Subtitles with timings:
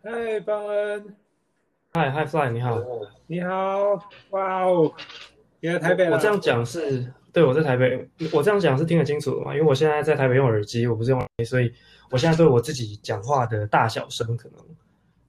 [0.00, 1.16] 嗨，邦恩，
[1.92, 2.80] 嗨嗨，Fly，你好，
[3.26, 4.94] 你好，哇哦，
[5.58, 9.52] 你在台北我这样讲是对，我在台北，我这样讲是听得清楚的嘛？
[9.52, 11.74] 因为我现在在台北用耳机，我不是用耳机，所以
[12.10, 14.58] 我现在对我自己讲话的大小声，可能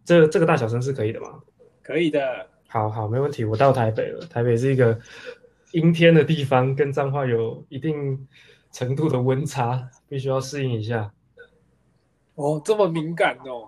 [0.05, 1.41] 这这个大小声是可以的吗？
[1.81, 3.43] 可以的，好好，没问题。
[3.43, 4.99] 我到台北了，台北是一个
[5.71, 8.27] 阴天的地方，跟彰化有一定
[8.71, 11.11] 程度的温差，必须要适应一下。
[12.35, 13.67] 哦，这么敏感哦。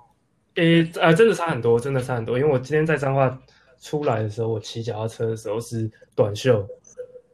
[0.55, 2.37] 诶，呃，真的差很多，真的差很多。
[2.37, 3.41] 因为我今天在彰化
[3.79, 6.67] 出来的时候，我骑脚踏车的时候是短袖，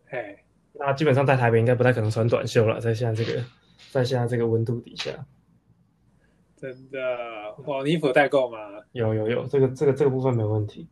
[0.10, 0.44] 哎，
[0.74, 3.44] 那基本上在台北应该不太可能穿短袖了，在现在这个，
[3.90, 5.26] 在现在这个温度底下，
[6.56, 7.00] 真的，
[7.66, 8.58] 哇，衣服带够吗？
[8.92, 10.88] 有有有，这个这个这个部分没问题。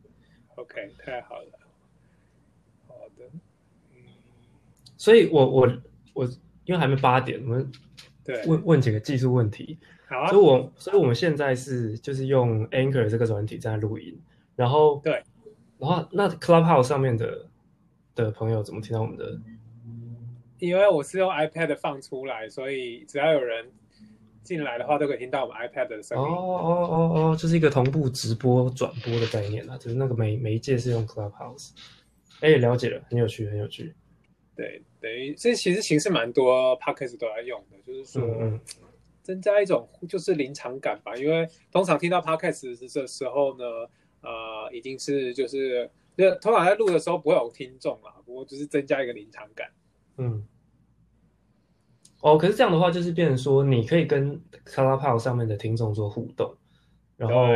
[0.56, 1.58] OK，太好了，
[2.88, 3.24] 好的，
[3.94, 4.02] 嗯，
[4.96, 5.72] 所以我我
[6.12, 6.24] 我
[6.64, 7.70] 因为还没八点，我们
[8.24, 9.78] 对问问几个技术问题。
[10.08, 14.16] 好啊，所以，我所以我们现在是就是用 Anchor 这个软体在录音，
[14.54, 15.22] 然后对，
[15.78, 17.46] 然后那 Clubhouse 上面的
[18.14, 19.40] 的朋友怎么听到我们的？
[20.58, 23.66] 因为我是用 iPad 放出来，所以只要有人
[24.42, 26.24] 进来的话，都可以听到我们 iPad 的声音。
[26.24, 31.72] 哦哦哦哦，这是一个同步直播转播的概念啊，就是那个媒媒介是用 Clubhouse。
[32.40, 33.92] 哎，了解了，很有趣，很有趣。
[34.54, 38.22] 对，等于这其实形式蛮多 Podcast 都在用的，就是说。
[38.40, 38.60] 嗯
[39.26, 43.64] 增加一种就是临场感吧，因为通常听到 podcast 的时候呢，
[44.20, 49.68] 呃，已经是就是就通常在录的时候不会有听众啦，不过就是增加一个临场感。
[50.18, 50.46] 嗯，
[52.20, 56.54] 哦，可是这样的话就是变成说，你可以跟 Clubhouse 上面的听众做互动，
[57.16, 57.48] 然后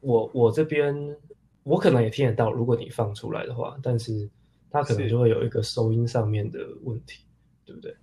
[0.00, 1.16] 我我这边
[1.62, 4.28] 我可能也听得到，如果你放出来的话，但是
[4.70, 7.24] 它可能就会有一个收音上面的问题，
[7.64, 7.96] 对不对？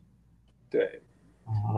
[0.72, 1.02] 对。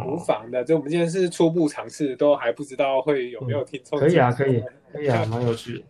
[0.05, 3.99] 无妨的，就我们今天是初步尝试，都还不知道会有没有听众。
[3.99, 5.83] 可以啊，可以，可以啊，蛮有趣的。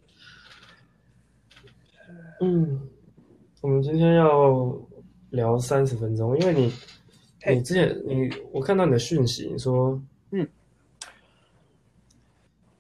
[2.41, 2.89] 嗯，
[3.61, 4.77] 我们今天要
[5.29, 6.73] 聊三十分钟，因为你，
[7.47, 10.01] 你之前你我看到你的讯息，你说，
[10.31, 10.47] 嗯，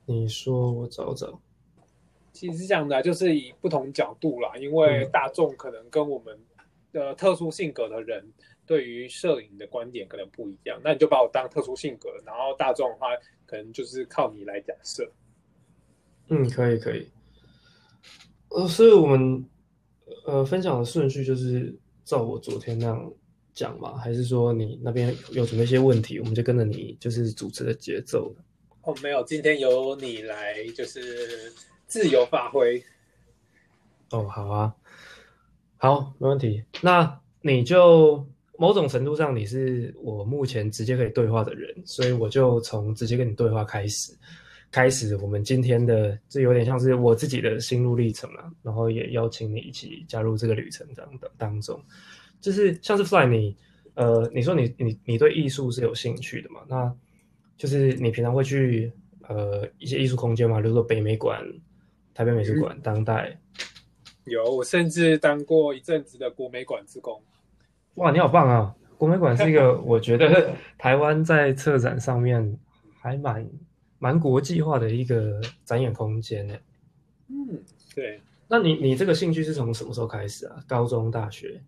[0.05, 1.39] 你说我找找，
[2.33, 6.37] 其实是这样的，就是以不同角度啦，因为大众可能跟我们
[6.91, 8.25] 的特殊性格的人。
[8.69, 13.07] 对于摄影的观点可能不一样，那你就把我当特殊性格，然后大众的话
[13.47, 15.11] 可能就是靠你来假设。
[16.27, 17.09] 嗯，可以可以。
[18.49, 19.43] 呃，所以我们
[20.23, 21.75] 呃分享的顺序就是
[22.05, 23.11] 照我昨天那样
[23.55, 28.31] 讲嘛，还是说你那边有准备一些问题，我们就跟着你就是主持的节奏
[28.83, 31.51] 哦，没有，今天由你来就是
[31.87, 32.83] 自由发挥。
[34.11, 34.75] 哦，好啊，
[35.77, 36.63] 好，没问题。
[36.83, 38.27] 那你就。
[38.59, 44.11] 某种程度上，你是我目前直接可以对话的人，所以我就从直接跟你对话开始，
[44.69, 51.81] 开始我们今天的，这有点像是我自己的心路历程啊，然后也邀请你一起加入这个旅程当的当中，
[52.41, 53.55] 就是像是 Fly 你，
[53.93, 56.59] 呃，你说你你你对艺术是有兴趣的嘛？
[56.67, 56.93] 那
[57.57, 58.91] 就是你平常会去
[59.29, 61.41] 呃一些艺术空间嘛，比如说北美馆、
[62.13, 63.39] 台北美术馆、当代，
[64.25, 67.21] 有，我甚至当过一阵子的国美馆志工。
[67.99, 68.73] 哇，你好棒啊！
[68.97, 72.57] 国美馆是一个， 我觉得台湾在策展上面
[72.97, 73.45] 还蛮
[73.97, 76.55] 蛮国际化的一个展演空间呢。
[77.27, 77.61] 嗯，
[77.93, 78.21] 对。
[78.47, 80.63] 那你你这个兴趣是从什么时候开始啊？
[80.65, 81.61] 高中、大学？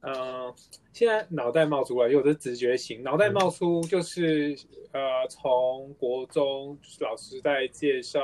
[0.00, 0.54] 呃，
[0.94, 4.56] 现在脑袋冒出来，有的直觉型，脑袋冒出就是
[4.92, 8.20] 呃，从国中老师在介绍。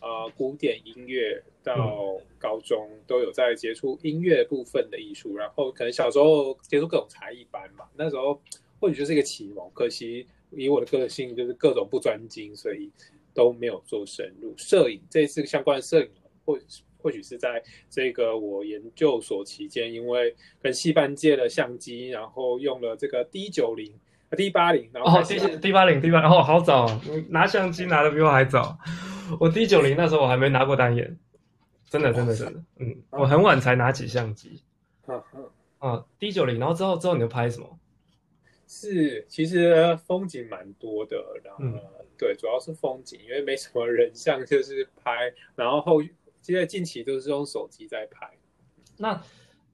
[0.00, 8.40] 呃，古典音乐到高中都有在接触音乐部分的艺术，然后可能小时候接触各种才艺班嘛，那时候
[8.80, 9.70] 或许就是一个启蒙。
[9.72, 12.90] 可惜以我的个性就是各种不专精，所以
[13.32, 14.54] 都没有做深入。
[14.56, 16.08] 摄影这次相关的摄影，
[16.44, 16.58] 或
[16.98, 23.92] 或许是在这个我研究所期间，因为跟戏班借了相机，然后用了这个 D 九零。
[24.34, 28.78] D 八零，然后哦，D D 八零 D 八，然后好早，你拿相机拿的比我还早。
[29.38, 31.18] 我 D 九零那时候我还没拿过单眼，
[31.92, 34.62] 真的真的真的，嗯，我很晚才拿起相机。
[35.06, 37.78] 嗯嗯啊，D 九零，然后之后之后你就拍什么？
[38.66, 41.62] 是，其实风景蛮多的，然后
[42.16, 46.02] 对，主要是风景，因为没什么人像，就是拍，然后后
[46.40, 48.30] 现在近期都是用手机在拍。
[48.96, 49.22] 那。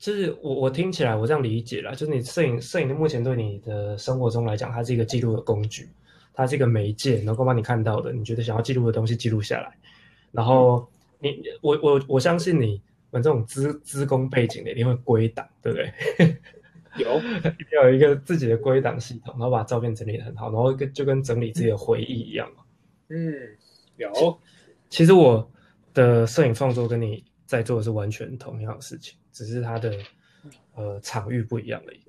[0.00, 5.88] 就是我我听起来我这样理解了，就是你摄影摄影的目前对你的生活中来讲，它是一个记录的工具，
[6.32, 9.76] 它是一个媒介，能够帮你看到的，你觉得想要记录的东西记录下来。
[10.30, 10.88] 然后
[11.20, 12.80] 你我我我相信你
[13.10, 16.36] 们这种资资工背景的一定会归档，对不对？
[16.96, 17.20] 有，
[17.82, 22.64] 有一个自己的归档系统，然后把照片整理的很好，然后跟就跟整理自己的回忆一样嘛。
[23.08, 23.34] 嗯，
[23.96, 24.40] 有。
[24.88, 25.48] 其实我
[25.92, 29.96] 的摄影创作跟你在做的是完全同样的事情，只是它的
[30.74, 32.00] 呃场域不一样而已。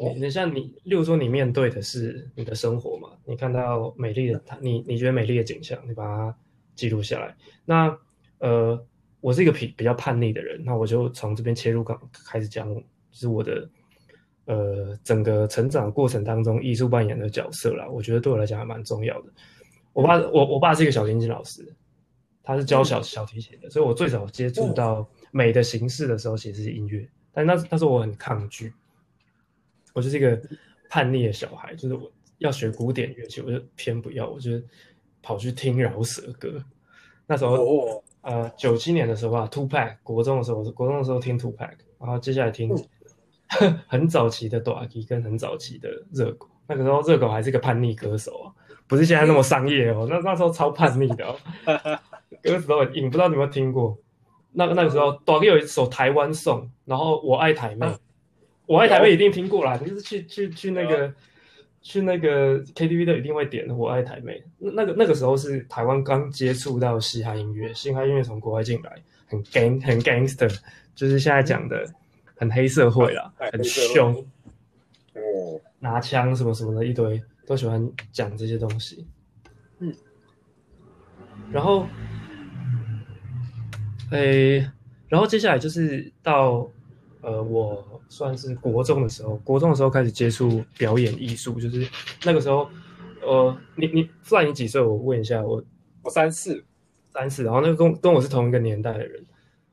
[0.00, 6.38] 你你像你，例如说你面对的是你的生活嘛，你看到美丽的，你你觉得美丽的景象，你把它
[6.74, 7.36] 记录下来。
[7.64, 7.96] 那
[8.38, 8.86] 呃，
[9.20, 12.82] 我是一个比比较叛逆的人，那我就从这边切入，刚开始讲，就
[13.12, 13.68] 是我的
[14.46, 17.88] 呃整个成长过程当中，艺术扮演的角色啦。
[17.88, 19.32] 我觉得对我来讲还蛮重要的。
[19.92, 21.74] 我爸，我我爸是一个小提琴老师，
[22.42, 27.08] 他是教小小提琴的，所以我最早接触到美的形式的时候，其实是音乐。
[27.32, 28.72] 但那那时候我很抗拒。
[29.92, 30.40] 我就是一个
[30.90, 34.60] 叛逆的小孩，就是我要学古典乐器，我就偏不要，我就
[35.24, 36.62] 跑去听饶舌歌。
[37.26, 42.70] 那时候，呃，九七年的时候啊，Two Pack，国中的时候，国中的时候听 Two Pack，然后接下来听
[43.88, 46.46] 很早期的 Doggy 跟很早期的热狗。
[46.66, 48.52] 那个时候热狗还是个叛逆歌手啊，
[48.86, 50.06] 不是现在那么商业哦。
[50.08, 51.36] 那那时候超叛逆的哦，
[52.42, 53.96] 歌词都很硬，不知道你有没有听过？
[54.52, 57.86] 那个那个时候 Doggy 有一首台湾颂，然后我爱台妹。
[58.66, 61.12] 我爱台妹一定听过啦，就是去去去那个
[61.84, 64.42] 去那个 KTV 都一定会点我爱台妹。
[64.58, 68.96] 那那个那个时候是台湾刚接触到嘻哈音乐，嘻哈音乐从国外进来，
[69.26, 70.52] 很 gang 很 gangster，
[70.94, 71.86] 就是现在讲的
[72.36, 74.14] 很黑社会啦，很凶，
[75.12, 79.06] 哦，拿枪什么什么的一堆，都喜欢讲这些东西。
[79.80, 79.94] 嗯，
[81.52, 81.86] 然后，
[84.10, 84.58] 诶，
[85.08, 86.66] 然后接下来就是到
[87.24, 87.84] 呃我。
[88.10, 91.88] 算是国中的时候，国中的时候开始接触表演艺术，就是
[92.24, 92.68] 那个时候，
[93.22, 94.80] 呃，你你算你几岁？
[94.80, 95.60] 我问一下，我
[96.02, 96.62] 我三四，
[97.12, 99.24] 三四，然后那个跟跟我是同一个年代的人，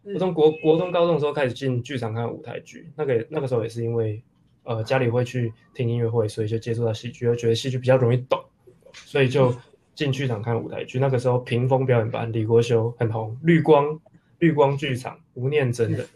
[0.01, 4.23] 我从国国中高中的时候开始进剧场看舞台剧，那个那个时候也是因为，
[4.63, 8.43] 呃，家里会去听音乐会，所以就接触到戏剧，又觉得戏剧比较容易懂，
[8.93, 9.53] 所以就
[9.93, 10.97] 进剧场看舞台剧。
[10.97, 13.99] 那个时候屏风表演班李国修很红，绿光
[14.39, 16.07] 绿光剧场吴念真的。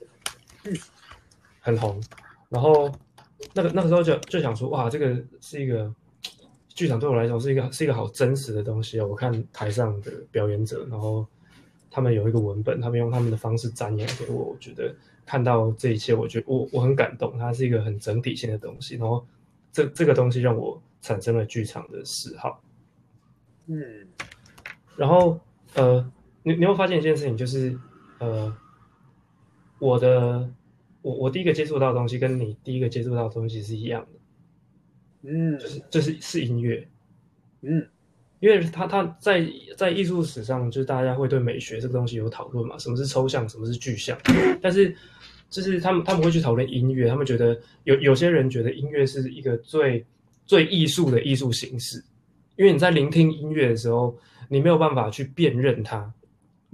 [1.66, 2.00] 很红，
[2.48, 2.88] 然后
[3.56, 5.92] 那个那个时候就就想说，哇，这个是一个
[6.70, 9.08] 剧场，对我来讲是一个是一个好真实的东西哦。
[9.08, 11.26] 我看台上的表演者，然后
[11.90, 14.94] 他们有一个文本，他们用他们的方式展演给我，我觉得
[15.26, 18.96] 看到这一切，我觉得我我很感动，它是一个很整体性的东西。
[18.98, 19.26] 然后
[19.72, 22.62] 这这个东西让我产生了剧场的嗜好。
[23.66, 24.08] 嗯，
[24.96, 25.40] 然后
[25.74, 26.12] 呃，
[26.44, 27.76] 你你会发现一件事情，就是
[28.20, 28.56] 呃，
[29.80, 30.48] 我的。
[31.06, 36.88] 我我第一个接触到的东西跟你第一个接触到的东西是一样的，嗯，就是就是是音乐，
[37.62, 37.88] 嗯，
[38.40, 39.48] 因为他他在
[39.78, 44.18] 在艺术史上，就是大家会对美学这个东西有讨论嘛，什么是抽象，什么是具象，
[44.60, 44.96] 但是
[45.52, 50.04] 就是他们他们会去讨论音乐，他们觉得有有些人觉得音乐是一个最
[50.48, 52.04] 最艺术的艺术形式，
[52.56, 54.18] 因为你在聆听音乐的时候，
[54.50, 56.12] 你没有办法去辨认它。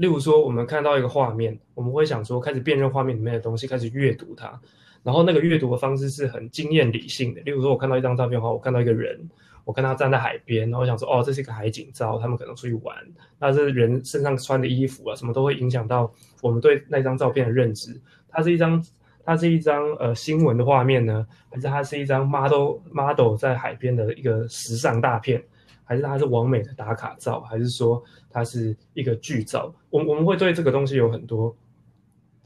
[0.02, 4.60] 例如说，我们看到一个画面，我们会想说，开始辨认画面里面的东西，开始阅读它。
[5.04, 7.42] 然后那个阅读的方式是很经验理性的。
[7.42, 9.30] 例如说，我看到一张照片的话，我看到一个人，
[9.64, 12.96] 我看他站在海边，然后我想说，哦，这是一个海景照，他们可能出去玩。
[13.38, 16.12] 那这人身上穿的衣服啊，什么都会影响到
[16.42, 17.96] 我们对那张照片的认知。
[18.28, 18.84] 它是一张，
[19.24, 25.44] 它是一张呃新闻的画面呢，还是它是一张 model model 在海边的一个时尚大片？
[25.92, 29.76] 还是它是完美的打卡照，还是说它是一个剧照？
[29.90, 31.54] 我我们会对这个东西有很多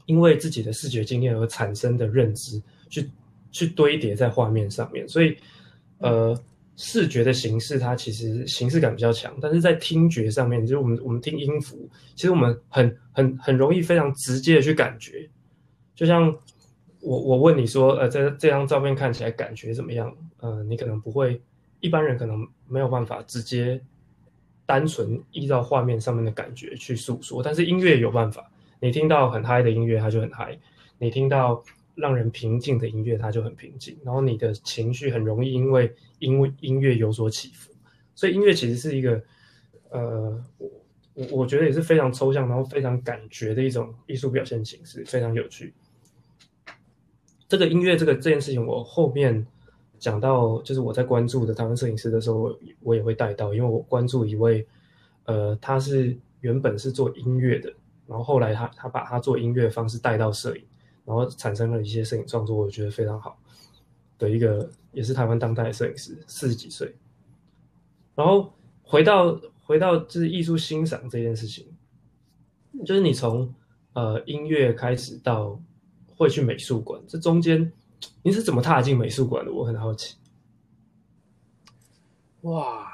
[0.06, 3.08] 因为自己的视觉经验而产生的认知，去
[3.52, 5.08] 去堆叠在画面上面。
[5.08, 5.36] 所以，
[5.98, 6.36] 呃，
[6.74, 15.30] 视觉的形式它其实形式感比较强，但是在听觉上面，就是我们我们听音符，其实我们很很很容易非常直接的去感觉。
[15.94, 16.36] 就像
[17.00, 20.12] 我我问你说，呃，这这张照片看起来感觉怎么样？
[20.40, 21.40] 呃，你可能不会。
[21.80, 23.80] 一般人可能没有办法直接
[24.64, 28.50] 单纯依照画面上面的感觉去诉说，但是音乐有办法。
[28.80, 30.58] 你听到很嗨的音乐，它就很嗨；
[30.98, 31.62] 你听到
[31.94, 33.96] 让人平静的音乐，它就很平静。
[34.04, 37.72] 然后你的情绪很容易因为因为音乐有所起伏。
[38.14, 39.22] 所以音乐其实是一个，
[39.90, 40.70] 呃，我
[41.14, 45.72] 我我觉得也是非常抽象，然后非常感觉的一种艺术表现形式，非常有趣。
[47.48, 49.46] 这个音乐这个这件事情，我后面。
[49.98, 54.66] 讲到就是我在关注的台湾摄影师的时候，我也会带到，因为我关注一位，
[55.24, 57.72] 呃，他是原本是做音乐的，
[58.06, 60.62] 然后后来他他把他做音乐的方式带到摄影，
[61.04, 63.38] 然后产生了一些摄影创作，我觉得非常好
[64.18, 66.94] 的一个，也是台湾当代摄影师，四十几岁。
[68.14, 71.66] 然后回到回到就是艺术欣赏这件事情，
[72.84, 73.52] 就是你从
[73.94, 75.60] 呃音乐开始到
[76.16, 77.72] 会去美术馆，这中间。
[78.22, 79.52] 你是怎么踏进美术馆的？
[79.52, 80.16] 我很好奇。
[82.42, 82.92] 哇，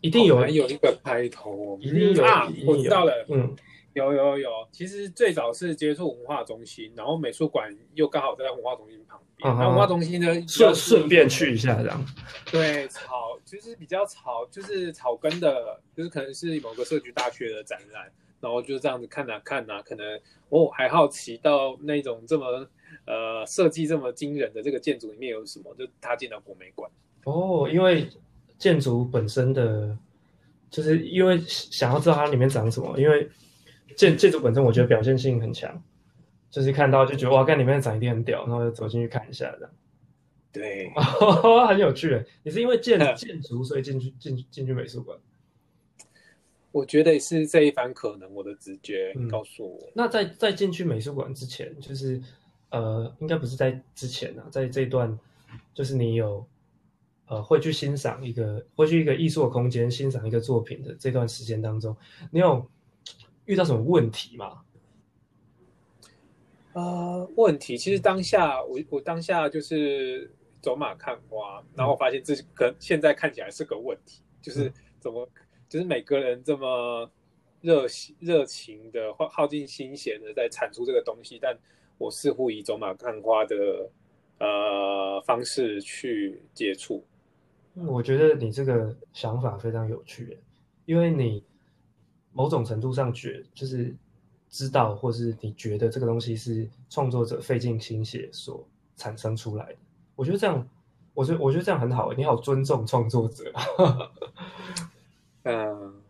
[0.00, 3.56] 一定有有一个开头，一定有啊一定，有我知道了，嗯，
[3.94, 12.04] 有有有，其实最早是接触文化中心，然后美术馆又刚好在文化中心旁边，文化中心呢顺顺便去一下这样。
[12.52, 18.08] 对草，就是比较草，就是草根的，就是可能是某个社区大学的展览，
[18.40, 22.68] 然后就这样子看哪、看哪、可能我还好奇到那种这么
[23.08, 26.90] 呃设计这么惊人的这个建筑里面有什么，就他进了国美馆。
[27.24, 28.08] 哦，因为
[28.58, 29.96] 建筑本身的，
[30.70, 33.28] 就是因为想要知道它里面长什么，因为
[33.96, 35.82] 建建筑本身我觉得表现性很强，
[36.50, 39.70] 就是看到就觉得哇，看里面长一定很屌，然后就走进去看一下这样。
[40.50, 40.90] 对，
[41.68, 42.24] 很有趣。
[42.42, 45.18] 你是因为建嗯建筑所以进去进进去美术馆？
[46.72, 49.90] 我觉得是这一番可能，我的直觉嗯告诉我。
[49.94, 52.20] 那在在进去美术馆之前，就是
[52.70, 55.18] 呃，应该不是在之前啊，在这一段，
[55.72, 56.46] 就是你有
[57.26, 61.96] 呃会去欣赏一个会去一个艺术的空间欣赏一个作品的这段时间当中，
[62.30, 62.66] 你有
[63.46, 64.62] 遇到什么问题吗？
[66.74, 75.28] 呃，问题其实当下我我当下就是走马看花，然后我发现这跟现在看起来是个问题，就是怎么
[75.68, 77.10] 就是每个人这么
[77.62, 81.58] 热心热情的耗耗尽心血的在产出这个东西，但
[81.98, 83.90] 我似乎以走马看花的
[84.38, 87.04] 呃方式去接触。
[87.74, 90.38] 嗯我觉得你这个想法非常有趣，
[90.84, 91.44] 因为你
[92.32, 93.94] 某种程度上觉就是
[94.48, 99.78] 知道，或是你觉得这个东西是创作者费尽心血所产生出来的。
[100.16, 100.68] 我觉得这样，
[101.14, 103.52] 我觉得我觉得这样很好，你好尊重创作者。
[105.44, 106.02] 嗯、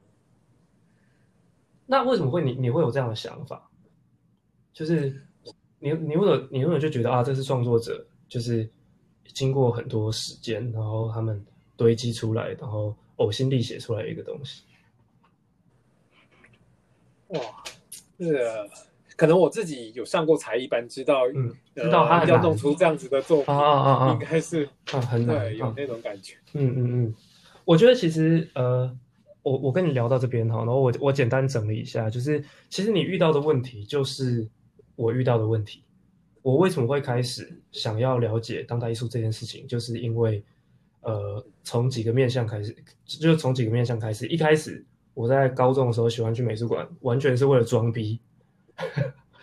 [1.84, 3.68] 那为什么会你你会有这样的想法？
[4.72, 5.22] 就是
[5.80, 8.68] 你你为什么你为什么就觉得啊，这是创作者，就是
[9.32, 11.44] 经过很多时间，然后他们
[11.76, 14.62] 堆积出来，然后呕心沥血出来一个东西。
[17.28, 17.40] 哇，
[18.18, 18.68] 这个
[19.16, 25.74] 可能我自己有上过才艺班，知道嗯，呃知道他很要弄出这样子的作品，啊啊啊应啊该是啊，很难对有啊。
[25.76, 26.34] 那种感觉。
[26.54, 27.14] 嗯嗯嗯，
[27.64, 28.90] 我觉得其实呃，
[29.42, 34.48] 我我跟你聊到这边哈，然后我我简单整理一下，就是其实你遇到的问题就是
[34.98, 35.84] 我遇到的问题。
[36.42, 40.42] 我为什么会开始想要了解当代艺术这件事情，就是因为
[41.02, 42.74] 呃，从几个面向开始，
[43.04, 44.26] 就是从几个面向开始。
[44.26, 48.18] 一开始我在高中的时候喜欢去美术馆，完全是为了装逼。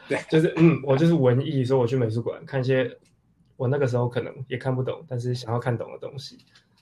[0.10, 2.98] 对，就是嗯，我就是文艺，所以我去美术馆看一些
[3.56, 6.38] 我那个时候可能也看不懂，但是想要看懂的东西。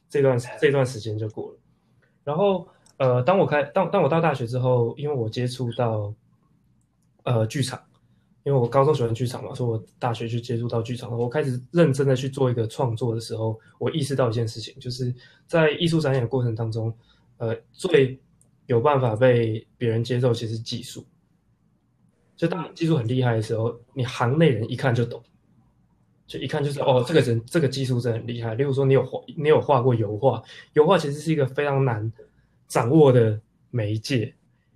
[0.10, 1.58] 这段这段时间就过了。
[2.24, 6.14] 然后呃，当我开当当我到大学之后，因为我接触到
[7.24, 7.82] 呃剧场，
[8.44, 15.14] 因为我高中喜欢剧场嘛，所以我大学去接触到剧场，我开始认真的去做一个创作的时候，我意识到一件事情，就是
[15.48, 16.94] 在艺术展演的过程当中，
[17.38, 18.20] 呃，最
[18.66, 21.06] 有办法被别人接受，其实技术。
[22.36, 25.24] 就当技术很厉害的时候，你行内人一看就懂，
[26.28, 28.56] 就一看就是哦，这个人这个技术真的很厉害。
[28.56, 32.12] 例如说，你有画，你有画过油画，油画其实是一个非常难
[32.68, 34.34] 掌握的媒介，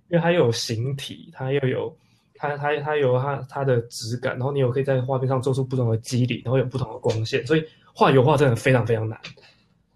[0.08, 1.94] 因为它又有形体，它又有
[2.38, 9.20] 它它它有它它的质感，然后你有可以在画面上做出不同的肌理，然后有不同的光线，所以画油画真的非常非常难。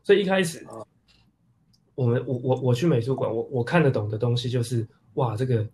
[0.03, 0.67] 所以一开始，
[1.95, 5.65] 我们我我我去美术馆，我我看得懂的东西就是哇，这个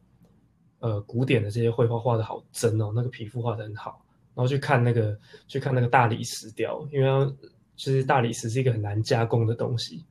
[0.81, 7.33] 呃古典的这些绘画画的好真哦，那个皮肤画的很好，然后去看那个去看那个大理石雕，因为它
[7.77, 10.05] 就是大理石是一个很难加工的东西，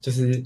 [0.00, 0.40] 就是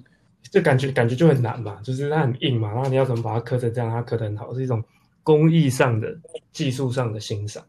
[0.50, 4.82] 就感觉感觉就很难嘛，就是它很硬嘛，然后你要怎么把它刻成这样，它刻得很好，是一种
[5.22, 6.18] 工艺上的、
[6.52, 7.64] 技术上的欣赏。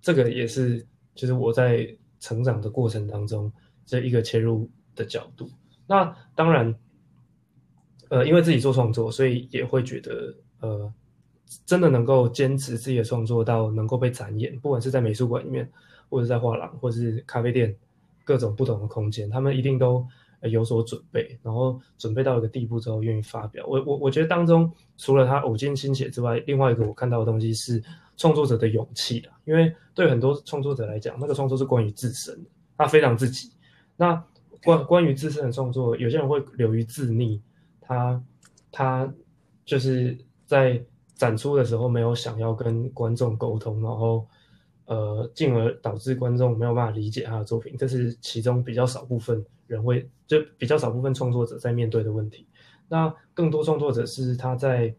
[0.00, 1.88] 这个也是就是我在
[2.20, 3.52] 成长的过程当中
[3.84, 5.48] 这一个切入的角度。
[5.86, 6.74] 那当然，
[8.08, 10.92] 呃，因为自己做创作，所以也会觉得呃，
[11.64, 15.70] 真的能够坚持自己的创作到能够被展演，不管是在美术馆里面，
[16.08, 17.74] 或者在画廊，或者是咖啡店，
[18.24, 20.06] 各种不同的空间，他们一定都
[20.42, 23.64] 有所准备，然后准备到一个地步之后愿意发表。
[23.66, 27.82] 我我我觉得当中除了他呕尽心血之外，另外一个我看到的东西是
[28.16, 33.50] 创作者的勇气啊，因为对很多创作者来讲，那个创作是关于自身的，他非常自己。
[33.96, 34.22] 那
[34.62, 37.40] 关关于自身的创作，有些人会流于自溺，
[37.80, 38.22] 他
[38.72, 39.12] 他
[39.64, 40.82] 就是在
[41.14, 44.26] 展出的时候没有想要跟观众沟通，然后
[44.86, 52.46] 呃，进而导致观众没有办法理解他的作品，这是其中比较少部分人会就比较少部分创作者在面对的问题。
[52.88, 54.94] 那更多创作者是他在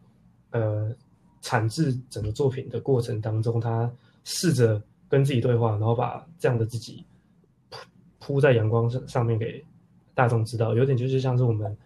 [0.51, 0.94] 呃
[1.41, 3.89] 产制整个作品的过程当中，他
[4.25, 7.06] 试着跟自己对话，然后把这样的自己
[7.70, 7.79] 铺
[8.20, 9.63] 铺在阳光上上面给
[10.13, 11.77] 大众知道，有点就是像是我们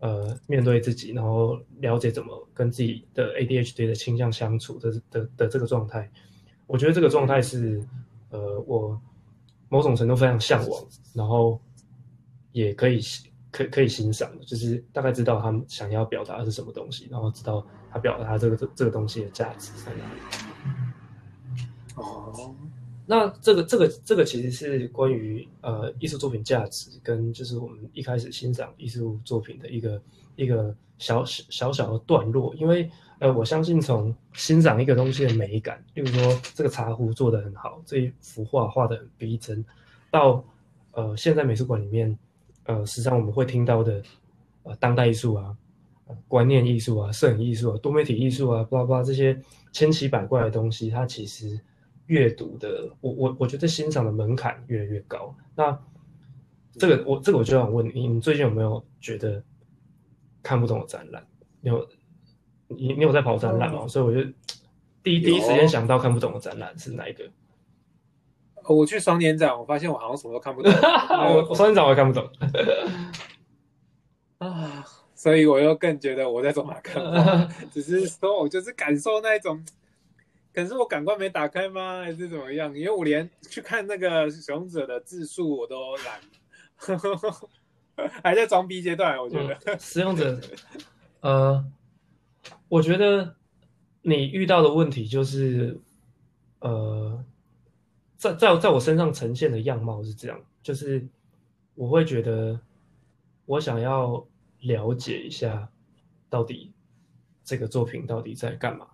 [0.00, 6.10] 呃面对自己，然后了解怎么跟自己的 ADHD 的倾向相处的的的这个状态，
[6.68, 7.82] 我觉得这个状态是
[8.30, 9.00] 呃我
[9.68, 11.60] 某种程度非常向往，然后
[12.52, 13.00] 也可以
[13.50, 20.20] 可可以欣赏的，就是大概知道他们想要表达的是什么东西，然后知道他表达这个这个东西的价值在哪里。
[21.96, 22.54] 哦，
[23.06, 30.00] 那这个这个这个其实是关于呃艺术作品价值跟就是我们一开始欣赏艺术作品的一个
[30.38, 39.64] 一个小小小的段落，因为呃我相信从欣赏一个东西的美感，例如说这个茶壶做的很好，这一幅画画的很逼真，
[40.10, 40.42] 到
[40.92, 42.18] 呃现在美术馆里面
[42.64, 44.02] 呃实际上我们会听到的
[44.62, 45.54] 呃当代艺术啊、
[46.26, 49.38] 观念艺术啊、摄影艺术啊、多媒体艺术啊，巴拉巴拉这些
[49.72, 51.60] 千奇百怪的东西，它其实。
[52.08, 55.36] 阅读的，我我我觉得欣赏的门槛越来越高。
[55.54, 55.78] 那
[56.78, 59.44] 这个我这个我就想问你，你最近有没有觉得
[60.48, 61.22] 看不懂的展览？
[61.60, 61.86] 有
[62.68, 63.86] 你你有在跑展览吗？
[63.86, 64.26] 所以我就
[65.02, 67.30] 第一第一时间想到看不懂的展览是哪一个？
[68.64, 70.72] 我去双年展，我发现我好像什么都看不懂。
[70.72, 72.26] 我我双年展我也看不懂
[74.38, 74.82] 啊，
[75.14, 79.62] 所以我又更觉得我在走马看花，只是说我就是感受那种。
[80.54, 82.02] 可是我感官没打开吗？
[82.02, 82.74] 还是怎么样？
[82.74, 86.20] 因为我连去看那个使用者的字数我都懒，
[88.22, 89.18] 还在装逼阶段。
[89.18, 90.40] 我觉得使用者，
[91.20, 91.64] 呃，
[92.68, 93.34] 我觉得
[94.02, 95.80] 你遇到的问题就是，
[96.60, 97.24] 呃，
[98.16, 101.06] 在在在我身上呈现的样貌是这样，就是
[101.74, 102.60] 我会觉得
[103.46, 104.26] 我想要
[104.60, 105.68] 了解一下，
[106.28, 106.72] 到底
[107.44, 108.86] 这个作品到底在干嘛。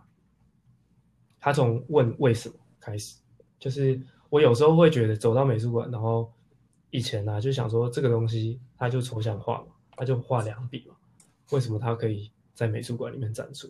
[1.40, 3.16] 他从问为什么开始，
[3.58, 4.00] 就是
[4.30, 6.32] 我有时候会觉得走到美术馆，然后
[6.94, 10.94] 以前呢就想说这个东西它就抽象画嘛，它就画两笔嘛，
[11.50, 13.68] 为什么它可以在美术馆里面展出？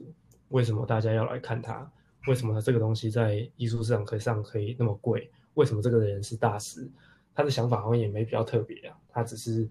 [0.51, 1.91] 为什么大家要来看它？
[2.27, 5.31] 为什么这个东西在艺术市场可以上可以那么贵？
[5.55, 6.87] 为什么这个人是大师？
[7.35, 9.67] 他的想法好像也没比较特别啊，他只是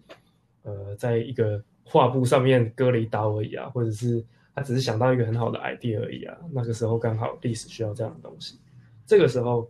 [0.63, 4.25] 呃在一个画布上面割了一刀而已啊，或者是。
[4.55, 8.59] 他只是想到一个很好的 idea 而已啊，那个时候刚好历史需要这样的东西。
[9.03, 9.67] 这个时候，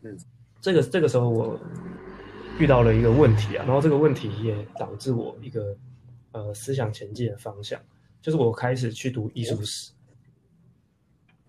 [0.00, 0.18] 嗯，
[0.58, 1.60] 这个这个时候我
[2.58, 5.76] 遇到了一个问题啊，然后这个问题也导致我一个
[6.32, 7.80] 呃思想前进的方向，
[8.20, 9.92] 就是我开始去读艺术史，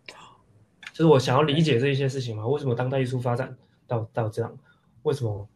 [0.08, 4.58] 就是我想要理解这一些事情嘛，为什么当代艺术发展到到这样，
[5.04, 5.48] 为什么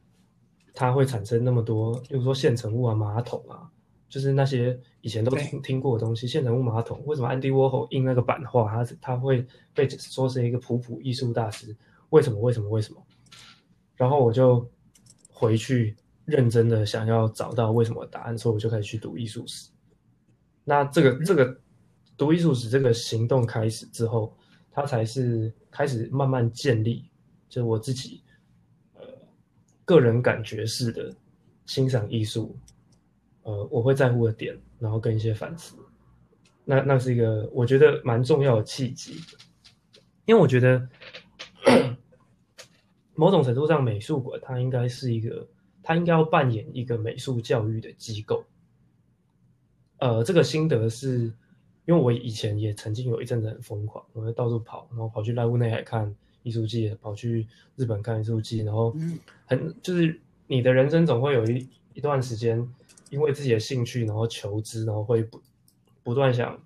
[0.74, 3.70] 它会产生那么多，比如说现成物啊、马桶啊。
[4.10, 11.76] 就是那些以前都听听过的东西，现成物马桶，为什么安迪沃霍印那个版画，他他会被说是一个普普艺术大师？
[12.12, 12.40] 为什么？
[12.40, 12.70] 为什么？
[12.70, 13.06] 为什么？
[13.98, 14.66] 然后我就
[15.40, 15.96] 回去
[16.26, 19.70] 认真的想要找到为什么答案，所以我就开始去读艺术史。
[20.64, 21.56] 那这个这个
[22.18, 24.36] 读艺术史这个行动开始之后，
[24.72, 27.08] 它才是开始慢慢建立，
[27.48, 28.24] 就是我自己
[28.96, 29.04] 呃
[29.86, 31.16] 个人感觉式的
[31.68, 32.58] 欣赏艺术。
[33.44, 35.78] 呃，我会在乎的点，然后跟一些反思，
[36.66, 39.22] 那那是一个我觉得蛮重要的契机，
[40.26, 40.86] 因为我觉得
[43.18, 45.46] 某种程度上，美术馆它应该是一个，
[45.84, 48.46] 它应该要扮演一个美术教育的机构。
[49.98, 51.34] 呃，这个心得是
[51.86, 58.96] 因为我以前也曾经有一阵子很疯狂，我会到处跑，然后跑去濑户内海看艺术季，跑去日本看艺术季，然后
[59.46, 62.66] 很就是你的人生总会有一一段时间。
[63.10, 65.42] 因为自己的兴趣，然后求知，然后会不
[66.04, 66.62] 不断想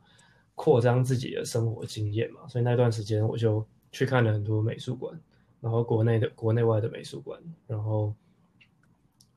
[0.56, 5.16] 扩张自己的生活经验嘛，所以那段时间我就去看了很多美术馆，
[5.62, 8.14] 然后国内的、国内外的美术馆，然后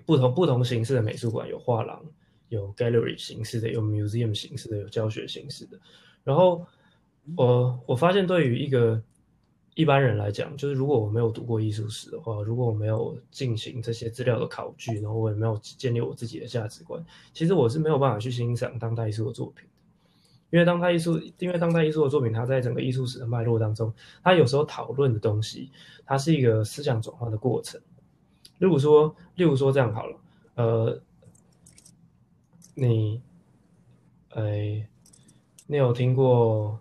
[0.04, 2.04] 不同不同形式的美术馆，有画廊、
[2.48, 5.78] 有 gallery 形式的、有 museum 形式的、有教学形式的，
[6.24, 6.66] 然后
[7.37, 9.00] 我我发现对于一个。
[9.76, 19.66] 一般人来讲，就是如果我没有读过艺术史的话，如果我没有进行这些资料的考据，然后我也没有建立我自己的价值观，其实我是没有办法去欣赏当代艺术的作品
[20.54, 25.68] 因为当代艺术，因为当代艺术的作品，它在整个艺术史的脉络当中，它有时候讨论的东西，
[26.06, 27.80] 它是一个思想转化的过程。
[28.58, 30.16] 例如说，例如说这样好了，
[30.54, 31.02] 呃，
[32.74, 33.20] 你，
[34.28, 34.86] 哎，
[35.66, 36.78] 你有听过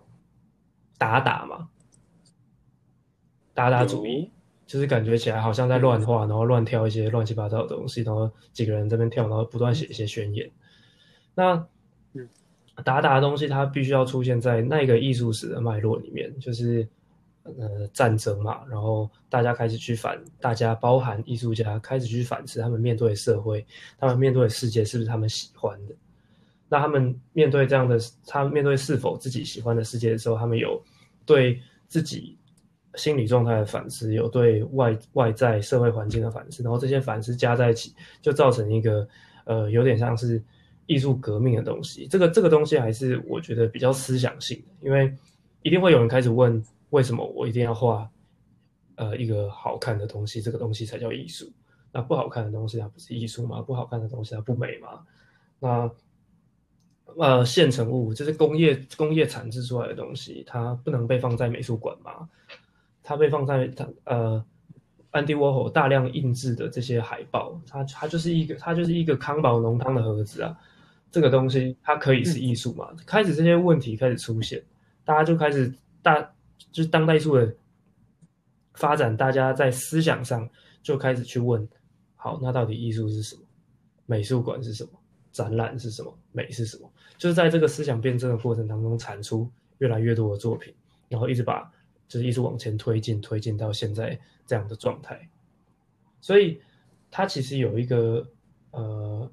[0.96, 1.68] 打打吗？
[3.54, 4.30] 打打主义，
[4.68, 10.48] 就是感觉起来好像在乱画，然后乱跳一些乱七八糟的东西，然后几个人这边跳，然后不断写一些宣言。
[11.34, 11.66] 那
[12.82, 16.86] 打打的东西，它必须要出现在那个艺术史的脉络里面，就是
[17.44, 23.64] 呃战争嘛，然后大家开始去反，大家包含艺术家开始去反思他们面对社会，
[23.98, 25.94] 他们面对的世界是不是他们喜欢的？
[26.68, 30.82] 那他们面对这样的，他面对是否自己喜欢的世界的时候，他们有
[31.24, 32.36] 对自己
[32.96, 39.06] 心理状态的反思，有对外外在社会环境的反思，然后这些反思加在一起，就造成一个
[39.44, 40.42] 呃有点像是
[40.86, 42.06] 艺术革命的东西。
[42.06, 45.14] 这个这个东西还是我觉得比较思想性的，因为
[45.62, 48.08] 一定会有人开始问，为什么我一定要画
[48.96, 51.50] 呃一个好看的东西，这个东西才叫艺术？
[51.92, 53.62] 那不好看的东西它不是艺术吗？
[53.62, 55.00] 不好看的东西它不美吗？
[55.60, 55.90] 那
[57.16, 62.28] 呃，现成物就是工业工业产制出来的东西，它不能被放在美术馆吗？
[63.02, 64.44] 它被放在它呃，
[65.10, 70.58] 安迪沃霍大量印制的这些海报，它它就是一个它就是一个康宝浓汤的盒子啊，
[71.14, 72.92] 这个东西它可以是艺术嘛？
[73.06, 74.60] 开始这些问题开始出现，
[75.04, 75.72] 大家就开始
[76.02, 76.20] 大
[76.72, 77.54] 就是当代艺术的
[78.72, 80.50] 发展，大家在思想上
[80.82, 81.68] 就开始去问，
[82.16, 83.42] 好，那到底艺术是什么？
[84.06, 84.90] 美术馆是什么？
[85.30, 86.12] 展览是什么？
[86.32, 86.92] 美是什么？
[87.16, 89.48] 就是在这个思想辩证的过程当中，产出
[89.78, 90.74] 越来越多的作品，
[91.08, 91.72] 然后一直把
[92.08, 95.28] 就是一直往前推进，推进到现在这样的状态。
[96.20, 96.60] 所以
[97.08, 98.26] 它其实有一个
[98.72, 99.30] 呃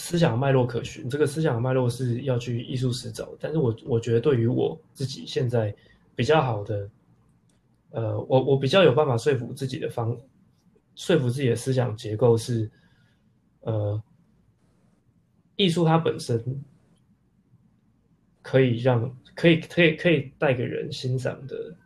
[0.00, 3.36] 思想脉络可循，这个思想脉络是要去艺术史走。
[3.38, 5.74] 但是我我觉得对于我自己现在
[6.16, 6.90] 比较好的，
[7.90, 10.16] 呃，我我比较有办法说服自己的方，
[10.94, 12.70] 说服自己的思想结构是，
[13.60, 14.02] 呃。
[15.56, 16.64] 艺术它本身
[18.40, 21.76] 可以让可以可以可以带给人欣赏的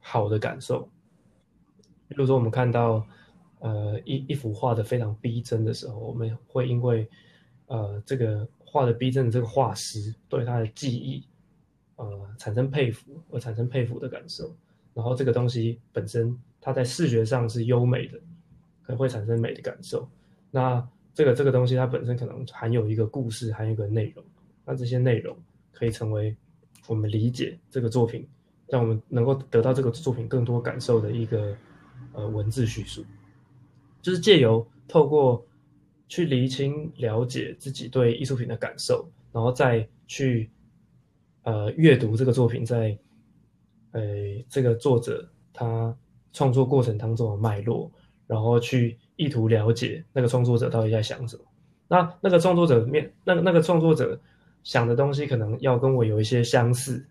[0.00, 0.88] 好的感受。
[2.08, 3.06] 比如说，我们看到
[3.58, 7.06] 呃一一幅画的非常逼真的时候，我们会因为
[7.66, 11.22] 呃这个画的逼真的这个画师对他的技艺
[11.96, 14.54] 呃产生佩服，而产生佩服的感受。
[14.94, 18.18] 然后这个东西本身它在视觉上是优美的，
[18.82, 20.08] 可能会产生美的感受。
[20.50, 24.24] 那这个这个东西它本身可能含有一个故事，含有一个内容，
[24.64, 25.36] 那这些内容
[25.72, 26.34] 可以成为
[26.86, 28.26] 我们理解这个作品，
[28.68, 31.54] 让我们能够得到这个作品更多感受的一个
[32.12, 33.04] 呃文字叙述，
[34.00, 35.44] 就是借由透过
[36.08, 40.50] 去厘清了解自己对艺术品的感受，然后再去
[41.42, 42.98] 呃阅读这个作品在
[43.92, 44.02] 呃
[44.48, 45.96] 这个作者他
[46.32, 47.90] 创作过程当中的脉络，
[48.26, 48.98] 然后去。
[49.18, 51.42] 意图了解那个创作者到底在想什么，
[51.88, 54.20] 那那个创作者面那那个创作者
[54.62, 57.02] 想的东西可能要跟我有一些相似，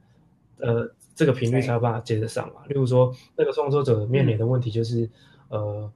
[0.59, 2.63] 呃，这个频率才有办法接得上嘛。
[2.67, 5.09] 例如说，那个创作者面临的问题就是，
[5.49, 5.91] 呃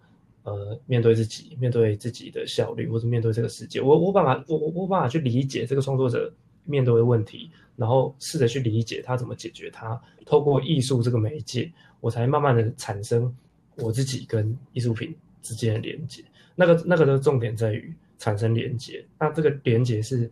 [0.54, 6.34] 呃，面对自己，面对自己的效率，或者面对这个世界，我我办法我我我办法去理解这个创作者
[6.66, 13.34] 面对的问题，然后试着去理解他怎么解决它，透过艺术这个媒介，我才慢慢的产生
[13.76, 15.16] 我自己跟艺术品。
[15.42, 16.22] 之间的连接，
[16.54, 19.04] 那个那个的重点在于产生连接。
[19.18, 20.30] 那这个连接是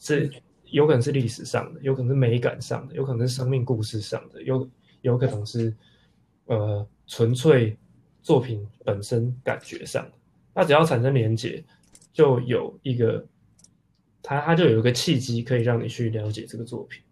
[0.00, 0.28] 是
[0.64, 4.68] 有可能是历史上的，有可能是美感上的，有可能是生命故事上的，有
[5.02, 5.72] 有可能是
[6.46, 7.74] 呃纯粹
[8.22, 10.06] 作品本身感觉上。
[10.54, 11.64] 那只要产生连接，
[12.12, 13.26] 就有一个
[14.22, 17.02] 它它就有一个契机，可以让你去了解这个作品。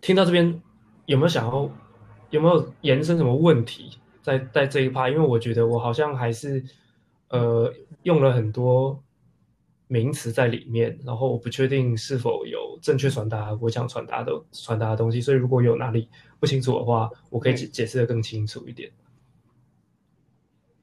[0.00, 0.62] 听到这边
[1.06, 1.70] 有没有想要
[2.30, 3.98] 有没有延伸什么问题？
[4.22, 6.64] 在在这一趴，因为我觉得我好像还是
[7.28, 9.02] 呃用了很多
[9.92, 18.88] 名词在里面，然后我不确定是否有正确传达我想传达的传达的东西，所以如果有哪里不清楚的话，我可以解解释的更清楚一点。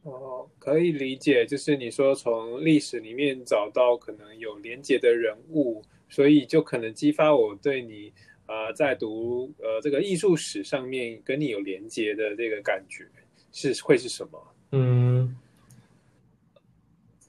[0.04, 8.12] 哦，可以理解，就是你说从历史里面找到可能有连结的人物，所以就可能激发我对你
[8.46, 13.08] 呃在读呃这个艺术史上面跟你有连接的这个感觉。
[13.54, 14.48] 是会是什么？
[14.74, 15.36] 嗯，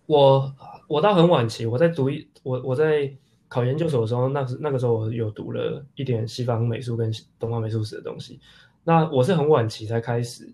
[0.09, 0.57] 我
[0.89, 3.15] 我到很晚期，我在读一我我在
[3.47, 8.41] 考研究所的时候，那时那个时候我有读了一点西方美术跟东方美术史的东西。
[8.85, 10.51] 那我是很晚期才开始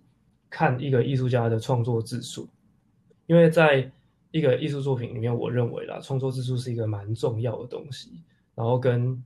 [0.50, 2.48] 看一个艺术家的创作自述，
[3.26, 3.88] 因为在
[4.32, 8.10] 一个艺术作品里面，我认为啦，创作自述是一个蛮重要的东西。
[8.56, 9.22] 然后跟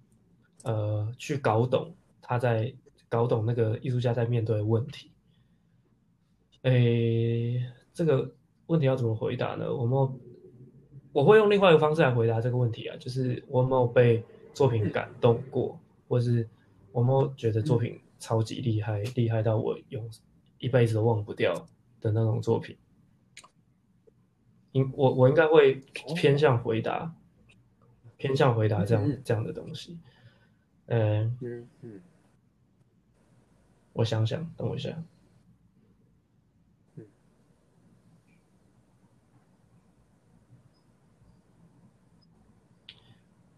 [0.64, 2.70] 呃去搞懂他在
[3.08, 5.10] 搞懂那个艺术家在面对的问题。
[6.62, 7.62] 诶，
[7.94, 8.30] 这个
[8.68, 9.74] 问题要怎么回答呢？
[9.74, 10.20] 我们
[11.12, 14.22] 我会用另外一个方式来回答这个问题啊，就是我有没有被
[14.54, 16.48] 作品感动过，或是
[16.92, 20.08] 我有没有觉得作品超级厉害，厉害到我用
[20.58, 21.52] 一辈子都忘不掉
[22.00, 22.76] 的那种作品？
[24.72, 25.74] 应我我应该会
[26.14, 27.14] 偏向回答，
[28.16, 29.98] 偏向回答这样这样的东西。
[30.86, 32.00] 嗯嗯嗯，
[33.94, 35.02] 我想想，等我一下。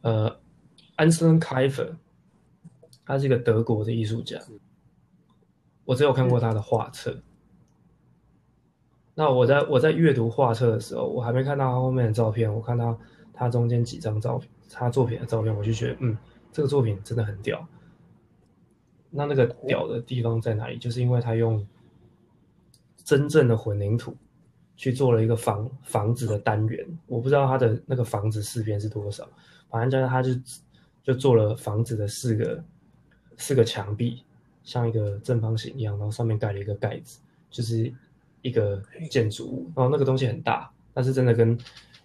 [0.03, 0.41] 呃，
[0.97, 1.83] 安森凯弗，
[3.05, 4.41] 他是一个德国的艺术家，
[5.85, 7.21] 我只有看过他的画册。
[9.15, 12.99] 那我在我在阅读画册的时候，我还没看到他后面的照片，我看到
[13.35, 16.17] 他中间几张照片，他作品的照片，我就觉得，嗯，
[16.51, 17.67] 这个作品真的很屌。
[19.11, 20.79] 那那个屌的地方在哪里？
[20.79, 21.67] 就是因为他用
[23.05, 24.17] 真正的混凝土
[24.77, 29.29] 去做了一个房房子的单元，我不知道他的那个房子四边是多少，
[29.71, 30.31] 反正就是他就
[31.03, 32.65] 就做了房子的四个
[33.37, 34.23] 四个墙壁，
[34.65, 37.93] 像一个正方形一样，然后上面盖了一个盖子，就是
[38.43, 39.71] 一个建筑物。
[39.75, 41.57] 然后那个东西很大，但是真的跟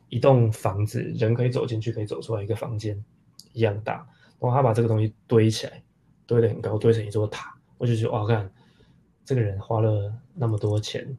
[0.10, 3.04] 一栋房子人可以走进去可以走出来一个房间
[3.54, 3.96] 一样大。
[4.40, 5.82] 然后他把这个东西堆起来。
[6.28, 8.50] 堆得很高，堆成一座塔，我就觉得哇，看
[9.24, 11.16] 这个人花了那么多钱，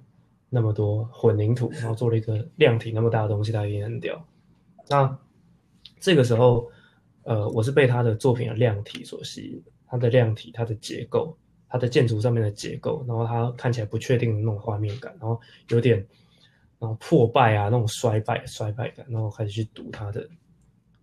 [0.50, 4.20] 那么多混凝土，然后做了一个量体那么大的东西，他一定很屌。
[4.88, 5.16] 那
[6.06, 6.70] 这个时候，
[7.24, 11.36] 呃，我是被他的作品的量体所吸引，他的量体、他的结构、
[11.68, 15.40] 他的建筑上面的结构，然后他看起来不确定的那种画面感，然后
[15.70, 15.98] 有点
[16.78, 20.24] 然后破败啊，那种衰败、衰败感，然后开始去读他的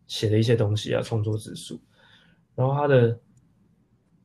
[0.07, 1.77] 写的一些东西啊，创作之书，
[2.55, 3.19] 然后他的。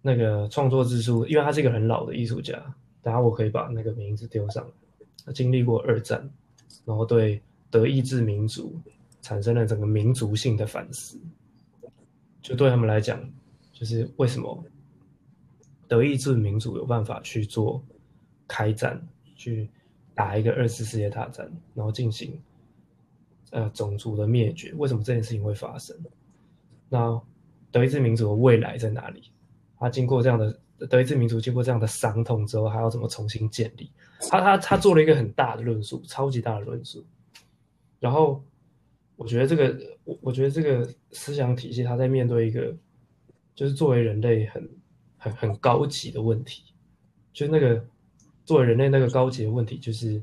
[0.01, 2.55] 那个创作之书，因为他是一个很老的艺术家，
[3.03, 4.65] 等下我可以把那个名字丢上。
[5.27, 6.31] 他经历过二战，
[6.85, 8.81] 然后对德意志民族
[9.29, 11.21] 产生了整个民族性的反思。
[12.41, 13.23] 就对他们来讲，
[13.75, 14.65] 就是为什么
[15.87, 17.85] 德意志民族有办法去做
[18.47, 19.69] 开战，去
[20.15, 22.41] 打一个二次世界大战，然后进行
[23.51, 24.73] 呃种族的灭绝？
[24.79, 25.95] 为什么这件事情会发生？
[26.89, 27.21] 那
[27.71, 29.31] 德意志民族的未来在哪里？
[29.79, 33.91] 他经过这样的德意志民族经过这样的伤痛之后，还要怎么重新建立？
[34.31, 37.05] 他他他做了一个很大的论述，超级大的论述。
[38.01, 38.43] 然后
[39.19, 42.73] 我觉得这个，我我觉得这个思想体系，它在面对一个
[43.53, 44.71] 就是作为人类很
[45.17, 46.73] 很很高级的问题，
[47.33, 47.85] 就那个
[48.45, 50.23] 作为人类那个高级的问题，就是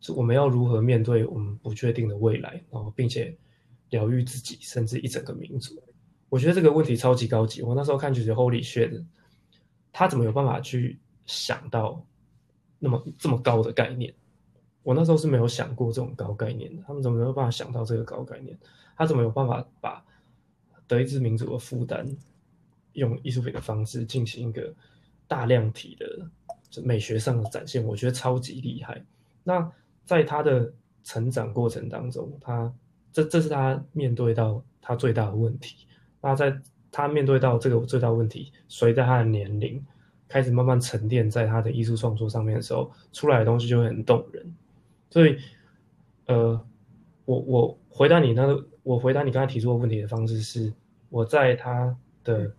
[0.00, 3.34] 是我们要如何面对我们不确定的未来，然后并且
[3.88, 5.74] 疗愈自己，甚至一整个民族。
[6.28, 7.62] 我觉得这个问题超级高级。
[7.62, 9.02] 我那时候看就觉得 Holy shit，
[9.92, 12.04] 他怎么有办法去想到
[12.78, 14.14] 那么这么高的概念？
[14.82, 16.82] 我那时候是没有想过这种高概念的。
[16.86, 18.58] 他们怎么没有办法想到这个高概念？
[18.96, 20.04] 他怎么有办法把
[20.86, 22.06] 德意志民族的负担
[22.92, 24.74] 用艺术品的方式进行一个
[25.26, 27.84] 大量体的美学上的展现？
[27.84, 29.02] 我觉得超级厉害。
[29.44, 29.70] 那
[30.04, 30.72] 在他的
[31.04, 32.72] 成长过程当中，他
[33.12, 35.86] 这这是他面对到他最大的问题。
[36.20, 39.84] 那在他面对到这个最大问题，随着他的年龄
[40.28, 44.54] 开始慢慢沉淀在他的艺术创作上面的时候，出来的东西就会很动人。
[45.12, 45.36] 所以，
[46.26, 46.66] 呃，
[47.26, 50.72] 我我回答你那个，我回答你刚才提出的问题的方式是，
[51.10, 51.94] 我在他
[52.24, 52.50] 的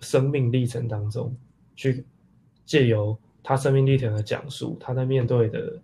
[0.00, 1.34] 生命历程当中，
[1.74, 2.04] 去
[2.64, 5.80] 借由他生命历程的讲述，他在面对的，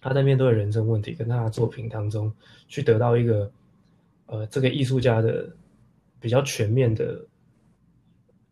[0.00, 2.32] 他在面对的人生问题，跟他的作品当中，
[2.68, 3.50] 去得到一个，
[4.26, 5.50] 呃，这个艺术家的。
[6.18, 7.24] 比较全面的，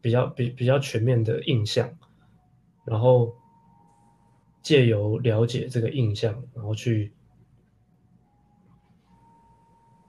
[0.00, 1.90] 比较比比较全面的印象，
[2.84, 3.34] 然后
[4.64, 7.12] 借由了解这个印象，然后去，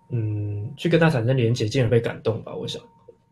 [0.09, 2.55] 嗯，去跟他产生连结，进而被感动吧。
[2.55, 2.81] 我想，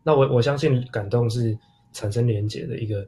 [0.04, 1.58] 那我我相信感动是
[1.92, 3.04] 产生连结的一个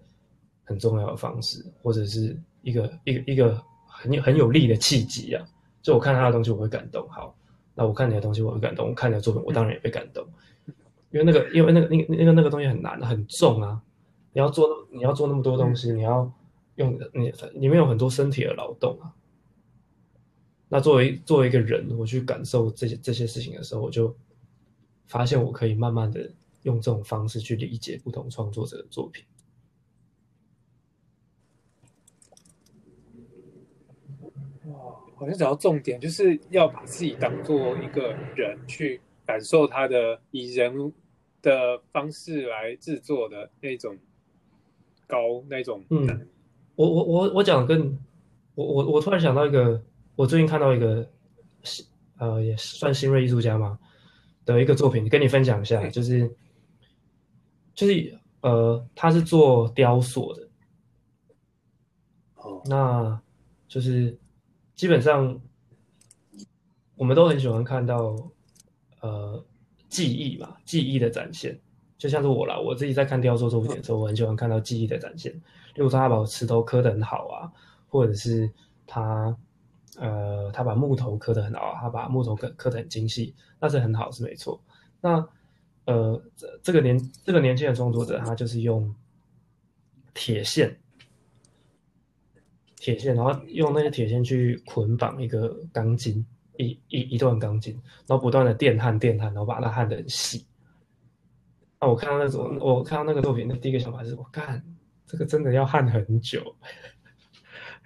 [0.64, 5.46] 很重要的方式，或者是一个一个一个很有很有力的契机啊。
[5.83, 7.09] 就我看他的东西，我会感动。
[7.09, 7.33] 好，
[7.74, 8.88] 那我看你的东西，我会感动。
[8.88, 10.26] 我看你的作品，我当然也被感动。
[11.12, 13.81] 因为那个，因为那个，那个，那个，那个东西很难，很重啊！
[14.33, 16.31] 你要做，你要做那么多东西，你要
[16.77, 19.12] 用你里面有很多身体的劳动啊。
[20.69, 24.17] 那作为作为一个人，我去感受这些这些事情的时候，我就
[25.07, 26.31] 发现我可以慢慢的
[26.62, 29.25] 用这种方式去理解不同创作者的作品。
[34.67, 34.75] 哇，
[35.17, 40.93] 好像找到重点，就是要把自己当做一个人去感受他的以人。
[41.43, 43.97] 的方式来制作的那种
[45.07, 46.29] 高那种，嗯，
[46.77, 47.99] 我我我我讲跟
[48.55, 49.83] 我我我突然想到一个，
[50.15, 51.07] 我最近看到一个
[51.65, 51.85] 新
[52.19, 53.79] 呃也算新锐艺术家嘛
[54.45, 56.31] 的一个作品，跟你分享一下，就是
[57.75, 60.49] 就是呃他是做雕塑的，
[62.37, 63.21] 哦，那
[63.67, 64.17] 就是
[64.75, 65.41] 基本上
[66.95, 68.17] 我们都很喜欢看到
[69.01, 69.45] 呃。
[69.89, 71.59] 记忆嘛，记忆的展现，
[71.97, 75.33] 就像是我啦，我自己在看雕塑作品的时候，我很喜欢看到记忆的展现。
[75.77, 77.53] 例如说，他把石头刻得很好啊，
[77.89, 78.51] 或者是
[78.87, 79.37] 他
[79.99, 84.61] 呃，他把木头刻得很好，他把木头刻刻得很精细，那是很好，是没错。
[85.01, 85.27] 那
[85.85, 88.93] 呃，这这个年这个年轻的创作者，他就是用
[90.15, 90.77] 铁线，
[92.77, 97.73] 铁线，然后用那些铁线去捆绑一个钢筋，一一一段钢筋，
[98.07, 100.45] 然后不断的电焊电焊，然后把它焊的很细。
[101.79, 104.62] 那我看到那种，我看到那个作品，那第一个想法是，我干，
[105.07, 106.55] 这个真的要焊很久。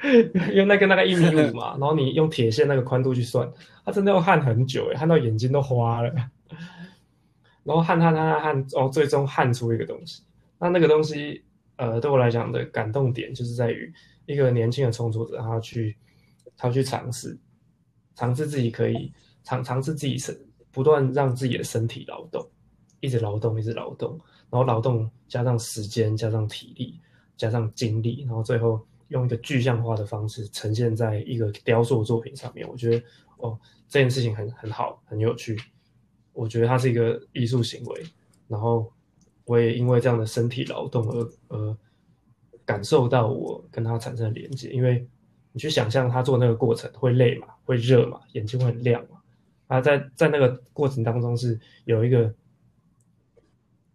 [0.03, 3.47] 因为那个大概一米五嘛，然后你用铁线那个宽度去算，
[3.85, 6.11] 它真的要焊很久诶，焊到眼睛都花了。
[7.65, 10.23] 然后焊焊焊焊焊，哦，最终焊出一个东西。
[10.59, 11.45] 那那个东西，
[11.77, 13.93] 呃，对我来讲的感动点就是在于
[14.25, 15.95] 一个年轻的创作者，他去
[16.57, 17.39] 他去尝试，
[18.15, 19.13] 尝试自己可以
[19.45, 20.35] 尝尝试自己身
[20.71, 22.49] 不断让自己的身体劳动，
[23.01, 26.99] 一直劳动，一直劳动，然后劳动加上时间，加上体力，
[27.41, 28.87] 加上精力，然后最后。
[29.11, 33.05] 用一个具象化的方式呈现在一个雕塑作品上面，我觉得
[33.39, 35.59] 哦这件事情很很好，很有趣。
[36.33, 38.05] 我觉得它是一个艺术行为，
[38.47, 38.89] 然后
[39.47, 41.77] 我也因为这样的身体劳动而而
[42.65, 44.71] 感受到我跟他产生的连接。
[44.71, 45.05] 因为
[45.51, 49.21] 你去想象他做那个过程会累嘛，会热嘛，眼睛会很亮嘛，
[49.67, 52.33] 啊，在在那个过程当中是有一个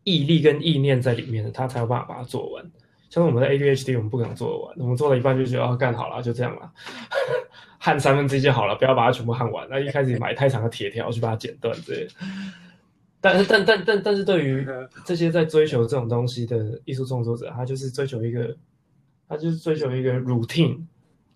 [0.03, 2.69] 毅力跟意念在里面的，他才有办法把它做完。
[3.15, 4.75] 像我们的 ADHD，我们不可能做得完。
[4.77, 6.69] 我们做了一半就觉得哦，干好了，就这样了，
[7.79, 9.65] 焊三分之一就好了，不要把它全部焊完。
[9.69, 12.05] 那一开始买太长的铁条去把它剪断之类。
[13.21, 14.67] 但是，但但但但是对于
[15.05, 18.53] 这些在追求这种东西的艺术创作者，他就是追求一个，
[19.29, 20.79] 他就是追求一个 routine，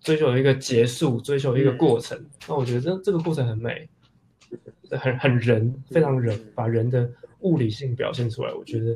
[0.02, 2.22] 追求一个结束，追求一个过程。
[2.46, 3.88] 那我觉得这这个过程很美，
[4.90, 8.52] 很很人，非常人，把人的物理性表现出来。
[8.52, 8.94] 我觉得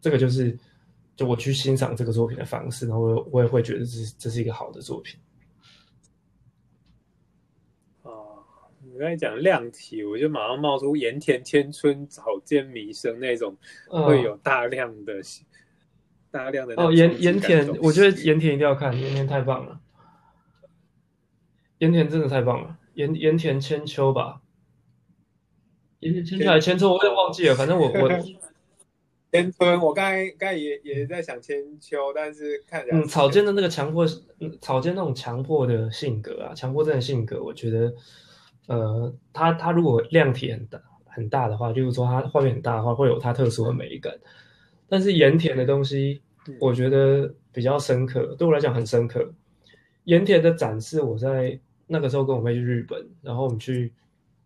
[0.00, 0.58] 这个就是。
[1.16, 5.20] 就我去欣赏这个作品的方式，然后我我也会觉得这这是一个好的作品。
[8.02, 8.42] 哦，
[8.80, 13.56] 你刚才讲量体，我就马上冒出盐田千春草间弥生那种，
[13.88, 15.22] 会有大量的
[16.32, 19.80] 大量的哦盐盐田，我觉得盐田一定要看，盐田太棒了，
[21.78, 24.42] 盐田真的太棒了，盐盐田千秋吧，
[26.00, 28.10] 盐田千秋还是千秋，我有点忘记了，反正我我。
[29.34, 34.06] 千春，我刚才刚才也也在想千秋，但是看起来，嗯，草间的那个强迫，
[34.38, 37.92] 嗯，草间那种强迫的性格啊，强迫症的性格，我觉得，
[38.68, 44.16] 呃，他他如果量体很大很大的话，就是说他画面很大的话，会有他特殊的美感。
[44.88, 46.22] 但是盐田的东西，
[46.60, 49.34] 我觉得比较深刻，对我来讲很深刻。
[50.04, 53.92] 盐田的展示，我在那个时候跟我妹去日本，然后我们去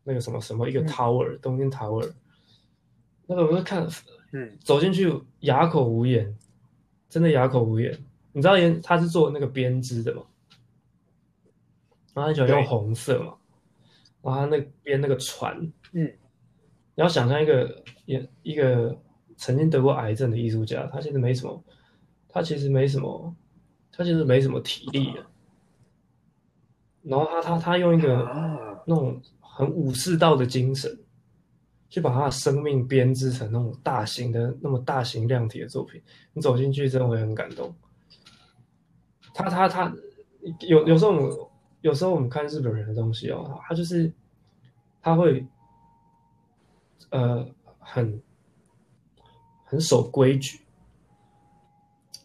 [0.03, 2.11] 那个什么什么一个 tower，东京 tower，
[3.27, 3.87] 那个我们看。
[4.33, 6.37] 嗯，走进去哑口无言，
[7.09, 7.97] 真的哑口无言。
[8.33, 10.23] 你知道盐他是做那个编织的吗？
[12.15, 13.35] 然后他喜欢用红色嘛，
[14.23, 15.57] 然后他那边那个船，
[15.93, 16.05] 嗯，
[16.95, 19.01] 你要想象一个也一个
[19.37, 21.65] 曾经得过癌症的艺术家，他其实没什么，
[22.29, 23.35] 他其实没什么，
[23.91, 25.25] 他其实没什么体力的。
[27.03, 28.17] 然后他他他用一个
[28.87, 30.99] 那种很武士道的精神。
[31.91, 36.01] 去把他的生命编织成那种大型的、那么大型量体的作品，
[36.35, 37.75] 你走进去真的会很感动。
[39.33, 39.95] 他他他
[40.61, 44.13] 有有时候，有时候我们看日本人的东西哦，他就是
[45.01, 45.47] 他会
[47.11, 47.47] 呃
[47.79, 48.21] 很
[49.65, 50.61] 很守规矩，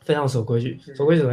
[0.01, 0.77] 非常守规矩。
[0.93, 1.31] 守规矩么？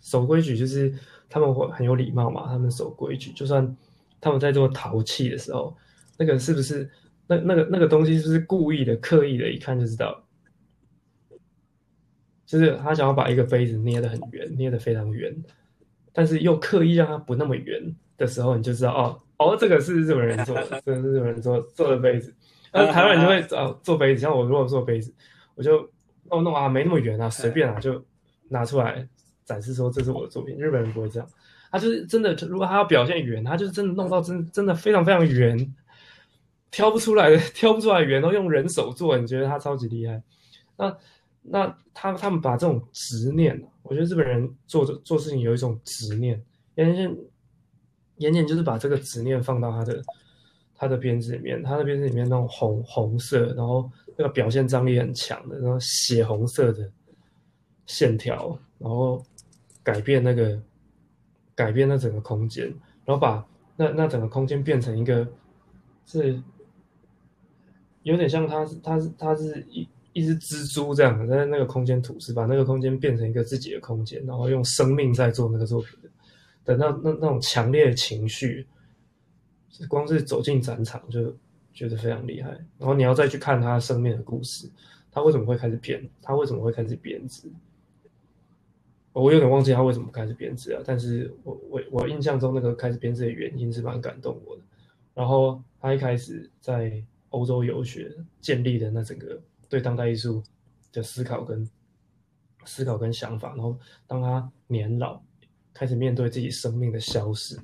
[0.00, 0.94] 守规矩就是
[1.28, 3.76] 他们会很有礼貌嘛，他们守规矩，就算
[4.22, 5.76] 他们在做陶器的时候，
[6.16, 6.90] 那个是不是？
[7.30, 9.50] 那那个那个东西是不是故意的、刻意的？
[9.50, 10.24] 一看就知道，
[12.46, 15.36] 就是他想要把一个杯子捏得很圆，捏得非常圆，
[16.14, 22.34] 但是又刻意让它不那么圆的时候，你就知道哦哦，这个是日本人做的，这个是日本人做做的杯子。
[22.72, 25.12] 那台湾人就会哦做杯子，像我如果做杯子，
[25.54, 25.86] 我就
[26.30, 28.02] 弄弄啊没那么圆啊，随便啊就
[28.48, 29.06] 拿出来
[29.44, 30.56] 展示说这是我的作品。
[30.56, 31.28] 日本人不会这样，
[31.70, 35.74] 他就是真的，如果他要表现圆，他就是真的弄到真真的非常非常圆。
[36.70, 40.22] 挑不出来的， 挑不出来圆都用人手做，你觉得他超级厉害？
[40.76, 40.96] 那
[41.42, 46.42] 那他他们把这种执念，我觉得日本人做做事情有一种执念，
[46.74, 47.16] 严严
[48.18, 50.02] 严严就是把这个执念放到他的
[50.74, 56.88] 他的编织里面，他的编织里面那种红红色，然后那个表现张力很强的，然后血红色的
[57.86, 59.24] 线条，然后
[59.82, 60.60] 改变那个
[61.54, 62.66] 改变那整个空间，
[63.06, 63.44] 然后把
[63.74, 65.26] 那那整个空间变成一个
[66.04, 66.40] 是。
[68.02, 76.08] 有点像它，它是它是一一只蜘蛛这样在那个空间吐丝，把那个空间变成一个自己的空间，然后用生命在做那个作品的
[76.64, 78.66] 的那那那种强烈的情绪，
[79.88, 81.34] 光是走进展场就
[81.72, 82.50] 觉得非常厉害。
[82.78, 84.68] 然后你要再去看他生命的故事，
[85.12, 86.08] 他为什么会开始编？
[86.22, 87.48] 他为什么会开始编织？
[89.12, 94.62] 我有点忘记他为什么开始编织啊，但是我我我印象中那个开始编织的原因是蛮感动我的。
[95.14, 100.42] 然后他一开始在欧洲游学建立的那整个对当代艺术
[100.92, 101.68] 的思考跟
[102.64, 105.22] 思考跟想法，然后当他年老
[105.72, 107.58] 开始面对自己生命的消逝，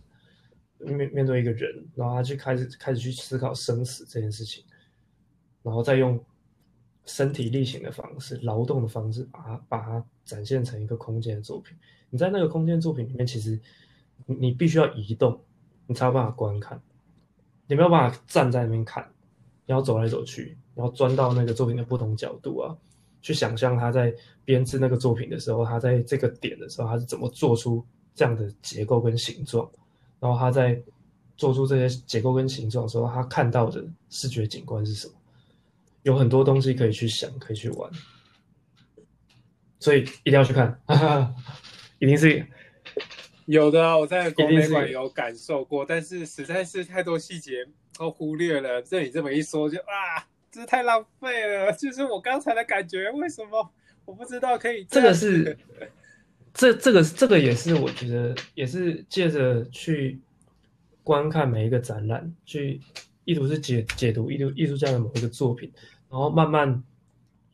[0.78, 4.64] 面面对一个人，然后他去开始开始去思考生死这件事情，
[5.62, 6.22] 然后再用
[7.06, 11.76] 身体力行的方式、劳动的方式，把它把它展现成一个空间的作品。
[12.10, 13.58] 你在那个空间作品里面，其实
[14.26, 15.38] 你必须要移动，
[15.86, 16.80] 你才有办法观看。
[17.66, 19.10] 你没有办法站在那边看，
[19.66, 22.76] 要走来走去，然后钻到那个作品的不同角度啊，
[23.22, 27.84] 去想象他在编制那个作品的时候，他在这个点的时候，他是怎么做出
[28.14, 29.70] 这样的结构跟形状，
[30.20, 30.80] 然后他在
[31.36, 35.14] 做出这些结构跟形状的时候，他看到的视觉景观是什么？
[36.02, 37.90] 有很多东西可以去想，可以去玩，
[39.80, 40.78] 所以一定要去看，
[41.98, 42.46] 一定是。
[43.46, 47.66] 有的，我在国美馆有感受过，但是实在是太多细节
[47.98, 48.82] 都忽略了。
[48.82, 51.72] 这你这么一说，就啊，这太浪费了。
[51.72, 53.70] 就是我刚才的感觉，为什么
[54.04, 54.84] 我不知道可以？
[54.90, 55.56] 这个是，
[56.52, 60.20] 这这个这个也是我觉得也是借着去
[61.02, 62.80] 观看每一个展览，去
[63.24, 65.72] 意图是解解读艺术艺术家的某一个作品，
[66.10, 66.82] 然后慢慢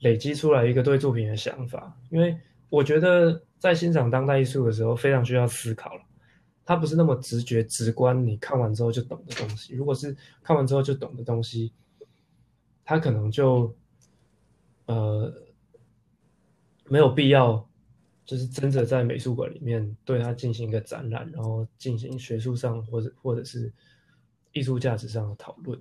[0.00, 1.96] 累积出来一个对作品的想法。
[2.10, 2.36] 因为
[2.68, 3.42] 我觉得。
[3.60, 6.00] 在欣赏当代艺术的时候，非常需要思考了。
[6.70, 9.74] 它不是那么直觉、直观，你看完之后就懂的东西。
[9.74, 11.72] 如果是看完之后就懂的东西，
[12.84, 13.74] 它可能就
[14.86, 15.34] 呃
[16.84, 17.68] 没有必要，
[18.24, 23.72] 就是真的在美术馆里面对它进行一个展览，然后进行学术上或者或者是
[24.52, 25.76] 艺术价值上的讨论。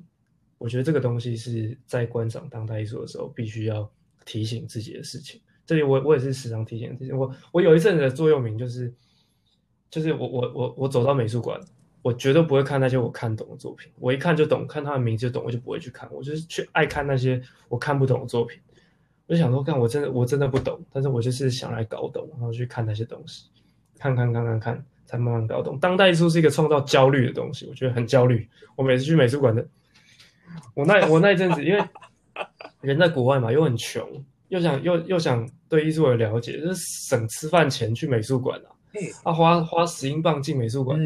[0.58, 3.88] 我觉得这个东西是在观赏当代艺术的时候必须要
[4.26, 5.40] 提醒自己的事情。
[5.68, 8.92] 这里我我也是时常提醒提醒我，我有一阵子的座右铭就是，
[9.90, 11.60] 就是我我我我走到美术馆，
[12.02, 18.60] 我绝对不会看那些我看懂的作品，我一看就懂，看他的名字就懂，我就不会去看，我就是去爱看那些我看不懂的作品。
[19.28, 23.46] 我就想说，看我真的我真的不懂，但是我就是想来搞懂，然后去看那些东西，
[23.98, 25.78] 看看看看看，才慢慢搞懂。
[25.80, 28.50] 当代艺术是一个创造焦虑的东西，我觉得很焦虑。
[28.76, 29.68] 我每次去美术馆的，
[30.74, 31.84] 我那我那一阵子，因为
[32.82, 34.08] 人在国外嘛，又很穷。
[34.48, 36.76] 又想又又想对艺术有了解，就是
[37.08, 38.74] 省吃饭钱去美术馆啊，
[39.24, 41.00] 啊花花十英镑进美术馆，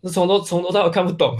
[0.00, 1.36] 那从头从头到尾看不懂，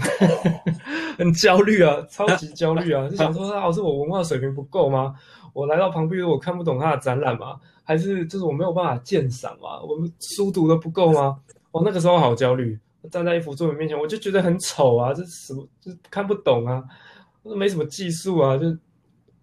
[1.17, 5.15] 很焦虑啊，超级焦虑啊， 就想说啊，是我文化水平不够吗？
[5.53, 7.59] 我来到旁边我看不懂他的展览吗？
[7.83, 9.81] 还是就是我没有办法鉴赏吗？
[9.81, 11.37] 我们书读的不够吗？
[11.71, 12.77] 哦，那个时候好焦虑，
[13.11, 16.83] 站在一幅作品面前，我就觉得很丑啊，这什么就是看不懂啊，
[17.43, 18.65] 没什么技术啊，就。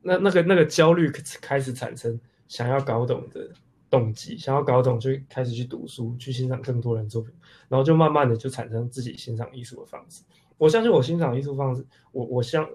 [0.04, 1.08] 那那个那个焦虑
[1.40, 2.18] 开始产生，
[2.48, 3.48] 想要搞懂的
[3.92, 7.30] 动机，想要搞懂就开始去读书，去欣赏更多人作品，
[7.68, 10.22] 然后就慢慢的就产生自己欣赏艺术的方式。
[10.56, 12.66] 我相信我欣赏艺术方式，我我相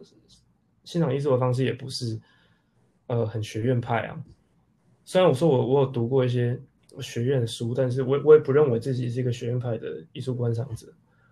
[0.83, 2.21] 欣赏艺术的方式也不是
[3.07, 4.23] 呃很学院派啊。
[5.03, 6.61] 虽然我说我我有读过一些
[6.99, 10.87] 学院的书，但是我我也不认为自己是一个学院派的艺术观赏者。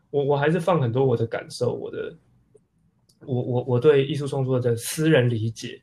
[0.10, 2.18] 我我还是放很多我的感受，我的。
[3.26, 5.82] 我我我对艺术创作的私人理解，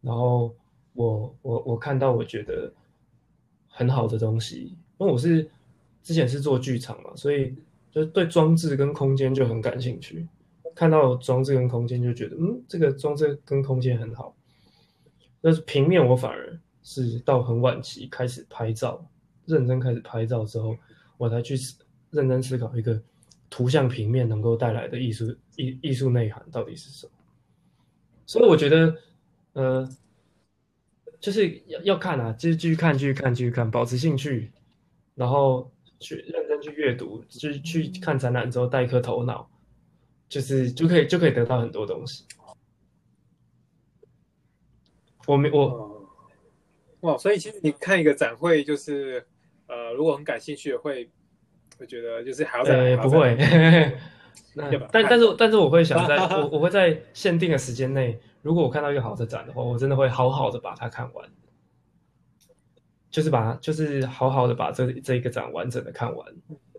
[0.00, 0.54] 然后
[0.92, 2.72] 我我我看到我觉得
[3.76, 5.48] 很好的东西，因为我是
[6.02, 7.54] 之前是做剧场嘛，所以
[7.90, 10.26] 就对装置跟空间就很感兴趣。
[10.74, 14.34] 看到装置跟空间就觉得，嗯，这个装置跟空间很好。
[15.40, 19.04] 但是平面我反而是到很晚期开始拍照，
[19.46, 20.76] 认真开始拍照之后，
[21.18, 21.56] 我才去
[22.10, 23.00] 认真思考一个。
[23.50, 27.12] 图像平面能够带来的艺术艺艺术内涵到底是什么？
[28.26, 28.96] 所以我觉得，
[29.52, 29.88] 呃，
[31.24, 34.52] 就是要要看啊，就是继续看，继续看，继续看，保持兴趣，
[35.14, 39.48] 然后去认真去阅读，去去看展览之后带一颗头脑，
[40.28, 42.26] 就是就可以就可以得到很多东西。
[45.26, 46.06] 我没我
[47.00, 49.26] 哇，所以其实你看一个展会，就是
[49.66, 51.10] 呃，如果很感兴趣会会。
[51.76, 53.36] 我觉得就是还要再不会，
[54.90, 61.28] 但 但是但是我会想在 我我会在限定的时间内，如果我看到一个好的展的话，我真的会好好的把它看完，
[63.10, 66.26] 就是把就是好好的把这这一个展完整的看完，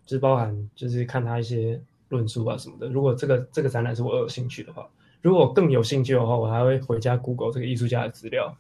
[0.06, 2.88] 就是包含就是看他一些论述啊什么的。
[2.88, 4.88] 如果这个这个展览是我有兴趣的话，
[5.22, 8.56] 如果更有兴趣的话，我还会回家 Google 这个艺术家的资料。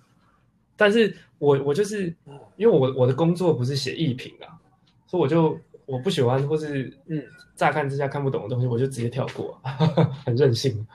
[0.75, 2.13] 但是我我就是
[2.57, 4.59] 因为我我的工作不是写艺评啊，
[5.07, 5.57] 所以我就。
[5.85, 7.23] 我不喜欢或是嗯
[7.55, 9.59] 乍看之下看不懂的东西，我就直接跳过，
[10.25, 10.85] 很任性。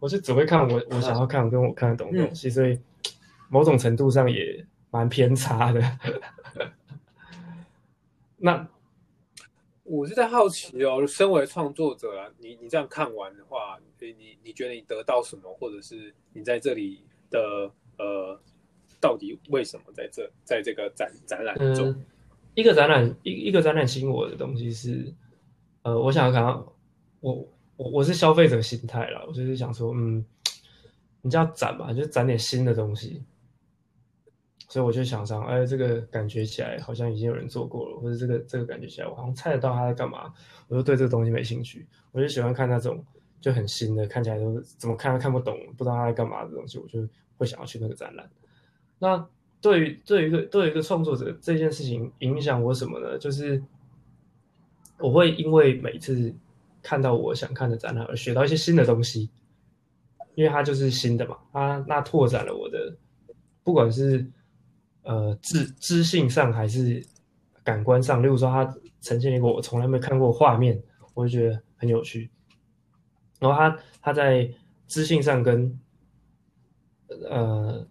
[0.00, 2.78] 我就只会看我我想要看跟我看得懂的东西，所以
[3.48, 5.80] 某种程度上也蛮偏差的。
[8.36, 8.68] 那
[9.84, 18.38] 我是在好奇哦，身为创作者啊，你你这样看完的话，你你你觉得你得到什么，或者是你在这里的呃，
[19.00, 21.90] 到底为什么在这在这个展展览中？
[21.90, 22.04] 嗯，
[22.54, 25.12] 一个展览一一个展览吸引我的东西是，
[25.82, 26.44] 呃，我想要看
[27.20, 30.24] 我我我是消费者心态啦，我就是想说，嗯，
[31.22, 33.22] 你叫展嘛，就展点新的东西，
[34.68, 40.32] 所以我就想上，哎，这个感觉起来好像已经有人做过了，或者这个这个感觉起来我好像猜得到他在干嘛，
[40.68, 43.02] 我就对这个东西没兴趣，我就喜欢看那种
[43.40, 48.30] 就很新的，看起来都怎么看都看不懂，不知道他在干嘛的东西，我就会想要去那个展览。
[48.98, 49.26] 那
[49.62, 53.16] 对于对于一个对于一个创作者这件事情影响我什么呢？
[53.16, 53.62] 就是
[54.98, 56.34] 我会因为每次
[56.82, 59.30] 看到我想看的展览而学到一些新的东西，
[60.34, 62.96] 因为它就是新的嘛，它那拓展了我的
[63.62, 64.26] 不管是
[65.02, 67.04] 呃知知性上还是
[67.62, 70.82] 感官上，例如说它呈现一个我从来没看过画面，
[71.14, 72.28] 我就觉得很有趣。
[73.38, 74.50] 然后它它在
[74.88, 75.78] 知性上跟
[77.28, 77.86] 呃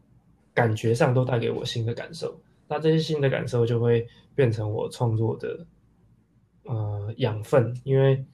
[0.53, 5.65] 感觉上都带给我新的感受，那这些新的感受就会变成我创作的
[6.63, 8.25] 呃养分，因为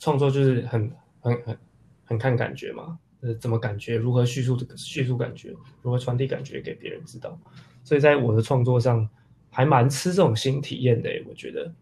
[0.00, 1.58] 创作就是很很很
[2.04, 7.38] 很看感觉嘛，呃，怎么感觉，如何叙述叙述感觉，如何传递感觉给别人知道，
[7.84, 9.08] 所以在我的创作上
[9.50, 11.72] 还蛮吃这种新体验的，我觉得，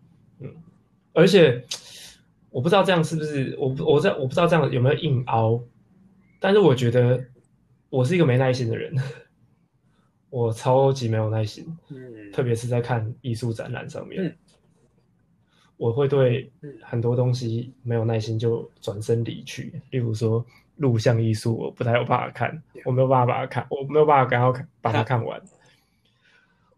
[0.41, 0.55] 嗯，
[1.15, 1.65] 而且
[2.51, 5.63] 我不知道这样是不是我我在我不知道这样有没有硬凹，
[6.39, 7.25] 但是我觉得。
[7.93, 8.91] 我是一个没耐心的人，
[10.31, 14.37] 我超级没有耐心，嗯，特别是在看艺术展览上面，嗯
[15.77, 19.75] 我会对很多东西没有耐心，就转身离去。
[19.91, 20.43] 例如说
[20.77, 25.39] 录像艺术，我不太有办法看，我没有办法把它看，我没有办法刚好看把它看完。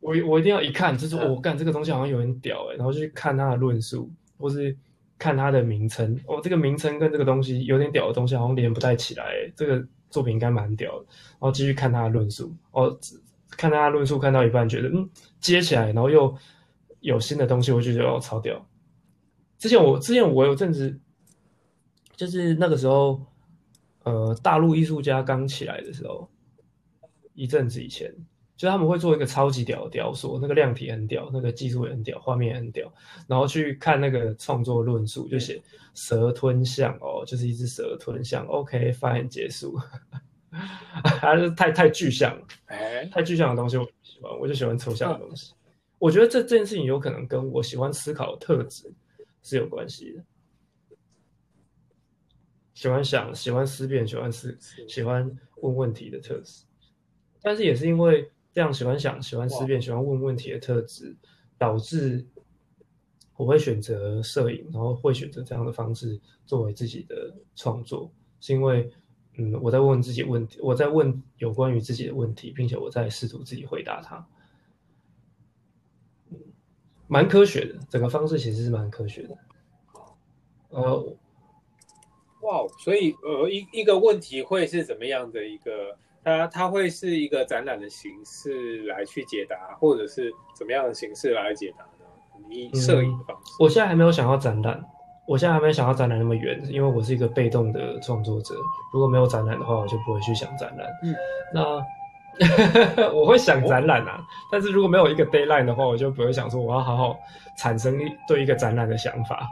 [0.00, 4.76] 我我一定要一看，就是我干这个东西好像有点屌哎，然后就去看他的论述，或是
[5.16, 6.18] 看他的名称。
[6.26, 9.86] 哦，这个名称跟这个东西有点屌的东西好像连不太起来，这个。
[10.14, 12.96] 作品应该蛮屌的，然后继续看他的论述，哦，
[13.50, 15.10] 看他的论述看到一半，觉得嗯
[15.40, 16.32] 接起来，然后又
[17.00, 18.64] 有新的东西，我就觉得哦超屌。
[19.58, 21.00] 之前我之前我有阵子，
[22.14, 23.20] 就是那个时候，
[24.04, 26.30] 呃，大陆艺术家刚起来的时候，
[27.34, 28.14] 一阵子以前，
[28.56, 32.92] 就他们会做一个超级屌的雕塑，那个量体很屌，那个技术也很屌，画面也很屌，
[33.26, 35.62] 然后去看那个创作论述，就写。
[35.96, 38.44] 蛇吞象哦，就是一只蛇吞象。
[38.48, 39.78] OK，fine，结束。
[40.50, 45.54] 还是太太具象了，哎，太具象的东西我不喜欢，我就喜欢抽象的东西。
[46.00, 48.92] 我觉得这这件事情有可能跟我喜欢思考的特质
[49.44, 50.24] 是有关系的。
[52.74, 56.64] 喜欢想，喜欢思辨，喜欢思，喜欢问问题的特质。
[57.40, 61.14] 但是也是因为这样喜欢想、喜欢思辨、喜欢问问题的特质，
[61.58, 62.24] 导致。
[63.36, 68.88] 我会选择摄影，然后会选择这样的方式作为自己的创作，是因为，
[69.36, 74.24] 嗯，我在问自己问题，我在问有关于自己的问题，并且我在试图自己回答它，
[76.30, 76.38] 嗯，
[77.08, 79.36] 蛮科学的，整个方式其实是蛮科学的。
[80.68, 81.16] 呃，
[82.42, 85.98] 哇，所以呃，一一个问题会是怎么样的一个？
[86.24, 91.84] 它它会是一个展览的形式来去解答，或者是怎么样的形式来解答？
[92.50, 94.84] 以摄影的方式，我现在还没有想要展览，
[95.26, 98.54] 我现在还没有想要展览那么远，因为我是一个被动的创作者。
[98.92, 100.86] 如果没有展览的话，我就不会去想展览。
[101.02, 101.14] 嗯，
[101.54, 101.82] 那
[103.14, 104.20] 我会想展览啊，
[104.50, 107.16] 但是如果没有一个 d a y l i n e 的话，我就不会想说我要好好
[107.56, 107.96] 产生
[108.26, 109.48] 对一个展览的想法。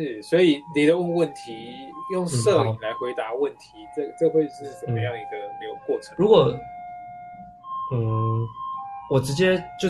[0.00, 1.52] 是，所以你的问问题
[2.12, 6.14] 用摄影来回答问题，这这会是怎么样一个流过程？
[6.18, 6.56] 如果，
[7.92, 8.46] 嗯。
[9.12, 9.88] 我直接就，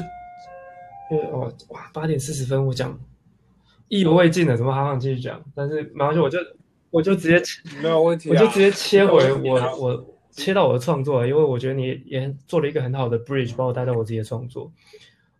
[1.11, 2.99] 因为哦哇八点四十分我讲
[3.89, 5.39] 意犹未尽的，怎么还想继续讲？
[5.55, 6.39] 但是没关系我就
[6.89, 7.43] 我就直接
[7.83, 14.73] 没有问题，我就直接切回我我切到我的创作，因为我觉得你也做了一个很好的 bridge，把我带到我自己的创作。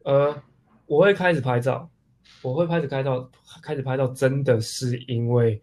[0.05, 0.43] 呃，
[0.87, 1.89] 我会开始拍照，
[2.43, 3.31] 我会开始拍照，
[3.63, 5.61] 开始拍照，真的是因为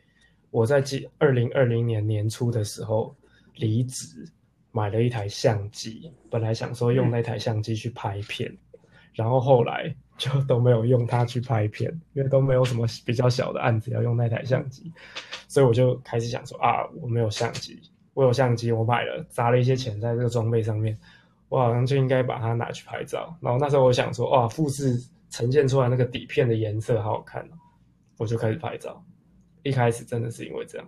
[0.51, 3.15] 我在几二零二零年年初的时候
[3.55, 4.27] 离职。
[4.69, 8.55] 买了一台相机，本来想说用那台相机去拍片，
[9.11, 14.91] 然后后来就都没有用它去拍片，因为都没有什么比较小的案子要用那台相机，
[15.47, 17.81] 所以我就开始想说啊，我没有相机，
[18.13, 20.95] 我有相机，我买了，砸了一些钱在这个装备上面，
[21.49, 23.35] 我好像就应该把它拿去拍照。
[23.41, 27.47] 然后那时候我想说，哇，复制呈现出来那个底片的颜色好好看，
[28.17, 29.03] 我就开始拍照。
[29.63, 30.87] 一开始真的是因为这样，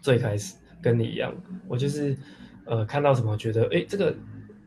[0.00, 1.32] 最开始跟你一样，
[1.68, 2.16] 我就是
[2.64, 4.14] 呃看到什么觉得哎这个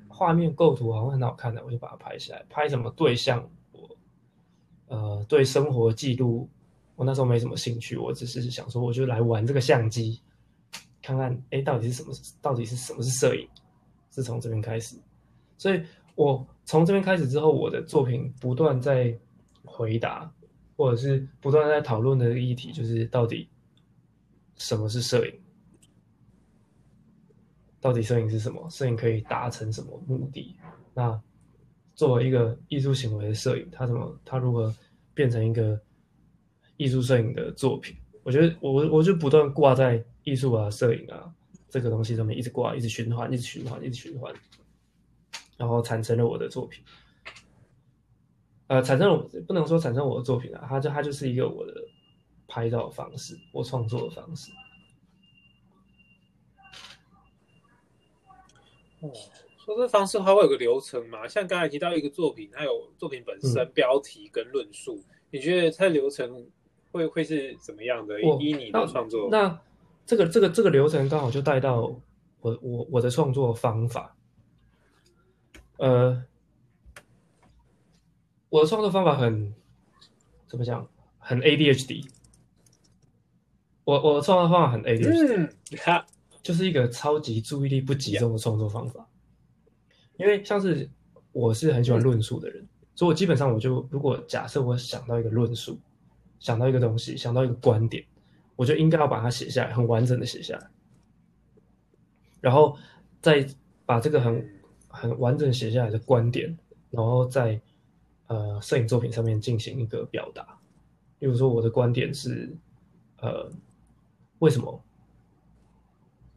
[0.07, 2.45] 画面构图好像很好看的，我就把它拍下来。
[2.49, 3.49] 拍什么对象？
[3.74, 3.97] 我
[4.88, 6.49] 呃对生活记录，
[6.95, 10.22] 我那时候没什么兴趣，我只是想说我就来玩这个相机，
[11.01, 13.45] 看看哎到底是什么，到底是什么是摄影，
[14.11, 14.95] 是从这边开始。
[15.57, 15.84] 所以
[16.16, 19.16] 我从这边开始之后，我的作品不断在
[19.63, 20.32] 回答。
[20.78, 23.47] 或者是不断在讨论的议题，就是到底
[24.57, 25.34] 什么是摄影？
[27.80, 28.70] 到底摄影是什么？
[28.70, 30.53] 摄影可以达成什么目的？
[30.93, 31.18] 那
[31.95, 34.20] 作为一个艺术行为的摄影，它怎么？
[34.26, 34.76] 它如何
[35.13, 35.82] 变成一个
[36.76, 37.95] 艺术摄影的作品？
[38.24, 41.34] 我觉得我我就不断挂在艺术啊、摄影啊
[41.70, 44.36] 这个东西上面，一直挂，一直循环，一直循环，一直循环，
[45.57, 46.83] 然后产生了我的作品。
[48.67, 51.73] 呃，产生了不能说产生我的作品啊，它就它就是一个我的
[52.47, 54.51] 拍照方式，我创作的方式。
[59.01, 59.11] 哦，
[59.57, 61.27] 说这方式它会有个流程嘛？
[61.27, 64.99] 像刚才提到一个作品，它有作品本身、标题跟论述，
[65.29, 66.47] 你觉得它的流程
[66.91, 68.19] 会会是怎么样的？
[68.39, 69.59] 依你的创作，那
[70.07, 71.81] 这个这个这个流程刚好就带到
[72.41, 74.15] 我我我的创作方法，
[75.78, 76.23] 呃。
[78.49, 79.53] 我的创作方法很
[80.47, 80.88] 怎么讲？
[81.17, 82.07] 很 ADHD。
[83.84, 86.05] 我我的创作方法很 ADHD，它
[86.41, 89.05] 就是一个超级注意力不集中的创作方法。
[90.15, 90.89] 因为像是
[91.34, 95.78] 我是很喜欢论述的人，所以我基本上我就如果假设我想到一个论述，
[96.39, 98.05] 想到一个东西，想到一个观点，
[98.55, 100.69] 我就应该要把它写下来，很完整的写下来，
[102.39, 102.78] 然后
[103.21, 103.45] 再
[103.86, 104.54] 把这个很
[104.95, 106.57] 很完整写下来的观点，
[106.89, 107.61] 然后在。
[108.27, 110.57] 呃，摄影作品上面进行一个表达，
[111.19, 112.51] 例如说我的观点是，
[113.17, 113.47] 呃，
[114.39, 114.83] 为什么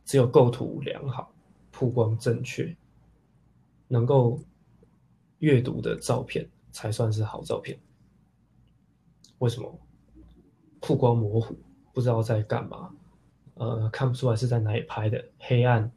[0.05, 1.33] 只有构图良好、
[1.73, 2.77] 曝光正确、
[3.87, 4.39] 能够
[5.39, 7.79] 阅读的照片才算是好照片？
[9.39, 9.75] 为什么
[10.83, 11.57] 曝光模糊，
[11.95, 12.91] 不知道在干嘛？
[13.55, 15.91] 呃，看不出来是在哪里拍的，黑暗，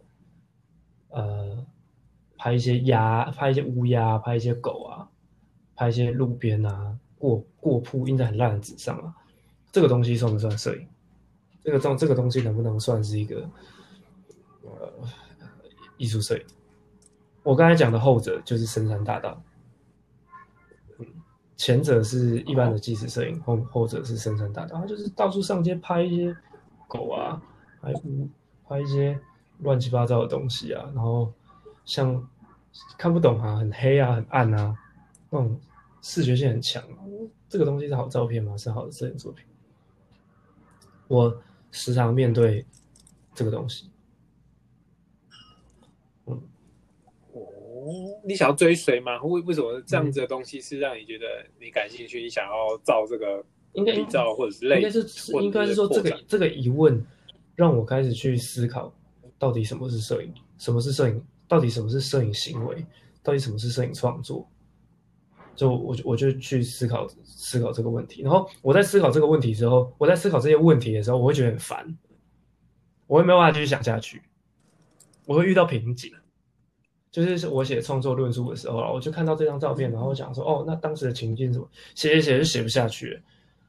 [1.09, 1.65] 呃，
[2.41, 5.07] 拍一些鸭，拍一些乌鸦，拍一些狗啊。
[5.73, 9.15] 拍一些路边啊，过过铺印在很烂的纸上啊，
[9.71, 10.87] 这个东西算不算摄影？
[11.63, 13.49] 这个东这个东西能不能算是一个
[14.63, 14.93] 呃
[15.97, 16.43] 艺术摄影？
[17.41, 19.41] 我刚才讲的后者就是深山大道，
[20.99, 21.07] 嗯，
[21.57, 26.37] 前者是一般的纪实摄影，后后者是深山大道，他就是到处上街拍一些
[26.87, 27.41] 狗啊，
[27.81, 27.91] 拍
[28.67, 29.19] 拍一些
[29.59, 31.33] 乱七八糟的东西啊，然后
[31.85, 32.29] 像
[32.97, 34.75] 看不懂啊，很黑啊，很暗啊，
[35.29, 35.59] 那种。
[36.03, 36.83] 视觉性很强，
[37.47, 38.57] 这个东西是好照片吗？
[38.57, 39.45] 是好的摄影作品。
[41.07, 42.65] 我时常面对
[43.35, 43.91] 这个东西。
[46.25, 46.41] 嗯，
[47.33, 47.39] 哦，
[48.23, 49.21] 你想要追随吗？
[49.21, 51.25] 为为什么这样子的东西是让你觉得
[51.59, 52.19] 你感兴趣？
[52.19, 57.05] 你想要照这个应该照或者是类，应该是应该是说这个这个疑问
[57.53, 58.91] 让我开始去思考，
[59.37, 60.33] 到底什么是摄影？
[60.57, 61.23] 什么是摄影？
[61.51, 62.85] 到底什么是摄影行为？
[63.21, 64.49] 到底什么是摄影创作？
[65.53, 71.97] 就我我就去思考思考这个问题，然后我在思考这个问题之后，我在思考这些问题的时候，我会觉得很烦，
[73.05, 74.21] 我会没有办法继续想下去，
[75.25, 76.09] 我会遇到瓶颈。
[77.11, 83.21] 就是我写创作论述的时候我就看到这张照片，然后想说，哦，那当时的情境什么，写写写就写不下去，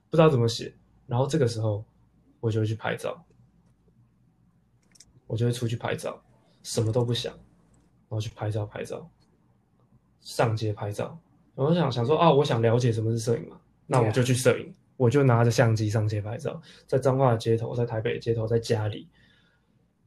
[0.09, 0.72] 不知道怎么写。
[1.09, 1.85] 然后这个时候，
[2.39, 3.20] 我就会去拍照，
[5.26, 6.22] 我就会出去拍照，
[6.62, 7.37] 什么都不想，
[8.13, 9.09] 后去拍照拍照，
[10.21, 11.19] 上街拍照。
[11.55, 19.07] 我想想说啊，我想了解什么是摄影嘛，那我就去摄影，我就拿着相机上街拍照，在彰化的街头，在台北的街头，在家里，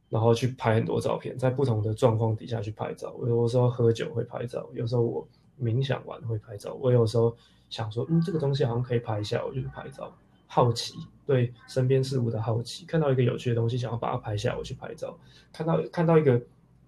[0.08, 3.14] 然后去拍很多照片，在不同的状况底下去拍照。
[3.18, 5.28] 我有时候喝酒会拍照，有时候我
[5.60, 6.74] 冥想完会拍照。
[6.74, 7.36] 我有时候
[7.70, 10.12] 想说，嗯，这个东西好像可以拍一下，我就去拍照。
[10.48, 10.94] 好奇，
[11.24, 15.16] 对身边事物的好奇，看到一个有趣的东西，想要把它拍下，我去拍照。
[15.52, 16.40] 看到看到一个。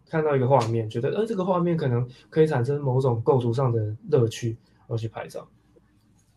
[0.08, 4.56] 看到一个画面，觉得呃这个画面可能可以产生某种构图上的乐趣，
[4.86, 5.46] 而去拍照。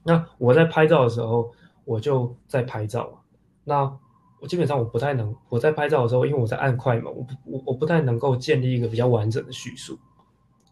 [0.04, 1.52] 那我在拍照的时候，
[1.86, 3.24] 我就在拍照
[3.64, 3.92] 那
[4.40, 9.98] 我基本上我不太能，我在拍照的时候，因为我在按快门，我不我我不太能够建立一个比较完整的叙述。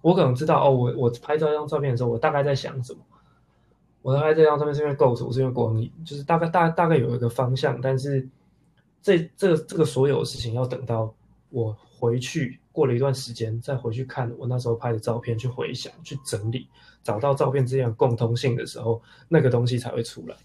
[0.02, 3.00] 我可能知道哦，我我拍照一张照片的时候，我大概在想什么。
[4.02, 7.80] 我大概这张照片是因为构图，是因为光影，就是大概大大概有一个方向。
[7.80, 8.28] 但是
[9.02, 11.14] 这这这个所有的事情要等到
[11.50, 12.60] 我回去。
[12.80, 16.66] 过了一段时间再回去看我那时候拍的照片，去回想、去整理，
[17.04, 20.36] 找到照片之间的共通性的时候，那个东西才会出来。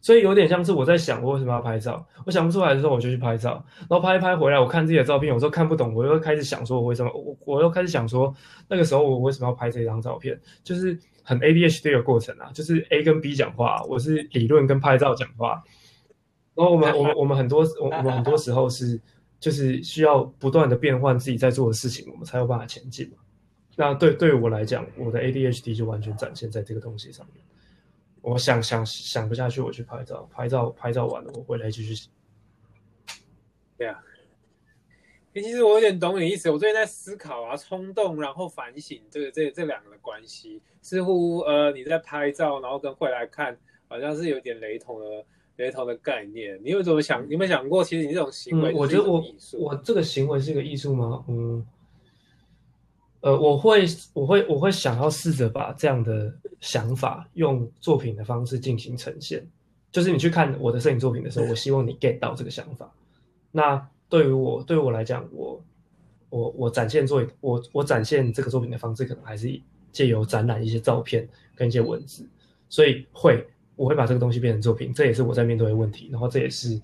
[0.00, 8.34] 所以有点像是我在想我为什么要拍照，我想不出来的时候我就去拍照，然后拍一拍回来，我看自己的照片，有时候看不懂，我又开始想说我为什么我我又开始想说
[8.66, 15.62] 那个时候我为什么要拍这张照片，就是很 ADHD 的过程啊，就是 A 跟 B 讲话，我是理论跟拍照讲话，
[16.54, 18.98] 然后我们我们我们很多我我们很多时候是
[19.40, 23.16] 就是需要不断的变换自己在做的事情，我们才有办法前进嘛。
[23.76, 27.44] 那对对我来讲，我的 ADHD 就完全展现在这个东西上面。
[28.20, 32.08] 我想想想不下去，我去拍照，拍照拍照完了，我回来继续。
[33.76, 34.02] 对啊，
[35.32, 36.50] 其实我有点懂你意思。
[36.50, 45.24] 我最近在思考啊，冲动然后反省这个这这两个的关系，似乎呃你在拍照，然后跟回来看，好像是有点雷同的
[45.58, 46.58] 雷同的概念。
[46.64, 47.20] 你有怎么想？
[47.28, 51.24] 有没有想过，其实你这种行为，我觉得我我这个行为是一个艺术吗？
[51.28, 51.64] 嗯。
[53.20, 59.44] 呃，我会，我会，我会想要试着把这样的想法用作品的方式进行呈现。
[59.90, 62.88] 就是你去看我的摄影作品的时候，我希望你 get 到这个想法。
[63.50, 65.60] 那对于我，对于我来讲，我，
[66.30, 72.24] 我，我展现作，我，我展现这个作品的方式，可能还是借由展览一些照片跟一些文字。
[72.68, 73.44] 所以会，
[73.78, 76.08] 我会把这个东西变成作品，这也是我在面对的问题。
[76.10, 76.78] 然后这也是，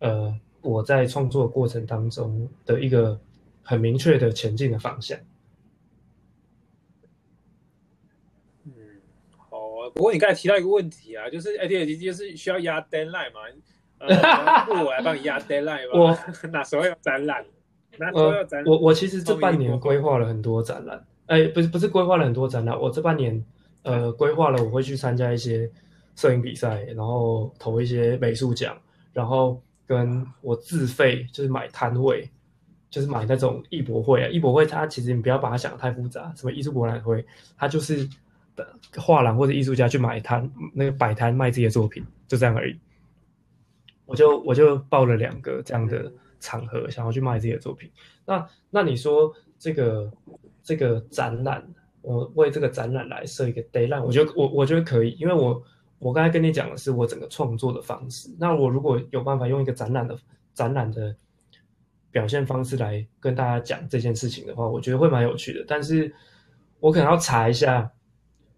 [0.00, 3.18] 呃，我在创作过程当中的一个
[3.62, 5.16] 很明确的前进的方向。
[9.94, 13.40] 不过你刚才提到一个问题啊，就是 A D H D 就是需要压 deadline 嘛？
[13.98, 15.98] 呃，我来帮你压 deadline 吧。
[16.42, 17.42] 我哪时候要展览？
[17.96, 18.62] 哪时候要展？
[18.66, 23.42] 我我其实这半年规划了很多展览，哎，不是不是规划了很多展览，我这半年
[23.84, 25.70] 呃规划了我会去参加一些
[26.16, 28.76] 摄影比赛，然后投一些美术奖，
[29.12, 32.28] 然后跟我自费就是买摊位，
[32.90, 37.24] 就是买那种艺博会啊，艺博会它其实你不要把它想的太复杂，什么艺术博览会，
[37.56, 38.08] 它就是。
[38.96, 42.74] 画廊或者艺术家去买摊，那个摆摊卖自己的作品，就这样而已。
[44.06, 46.10] 我就我就报了两个这样的
[46.40, 47.90] 场合，想要去卖自己的作品。
[48.24, 50.10] 那那你说这个
[50.62, 51.62] 这个展览，
[52.00, 55.62] 我为这个展览来设一个 d a y l i n e 我觉得我我觉得可以，因为我
[55.98, 58.28] 我刚才跟你讲的是我整个创作的方式。
[58.38, 60.16] 那我如果有办法用一个展览的
[60.54, 61.14] 展览的
[62.10, 65.64] 表现方式来跟大家讲这件事情的话，我觉得会蛮有趣的。
[65.66, 66.14] 但是
[66.80, 67.90] 我可能要查一下。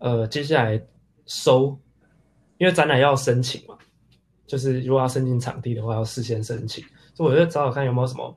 [0.00, 0.80] 呃，接下来
[1.26, 1.76] 收，
[2.56, 3.76] 因为展览要申请嘛，
[4.46, 6.84] 就是如果要申请场地的话，要事先申请，
[7.14, 8.32] 所以我就找找看有没有什么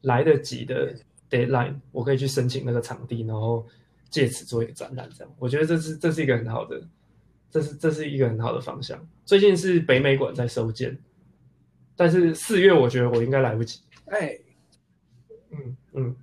[0.00, 0.92] 来得及的
[1.30, 3.64] deadline，我可以去申请那个场地，然后
[4.10, 5.08] 借此做一个展览。
[5.16, 6.82] 这样，我觉得这是这是一个很好的，
[7.50, 8.98] 这是这是一个很好的方向。
[9.24, 10.96] 最近是北美馆在收件，
[11.96, 13.80] 但是四月我觉得我应该来不及。
[14.06, 14.38] 哎，
[15.50, 16.16] 嗯嗯，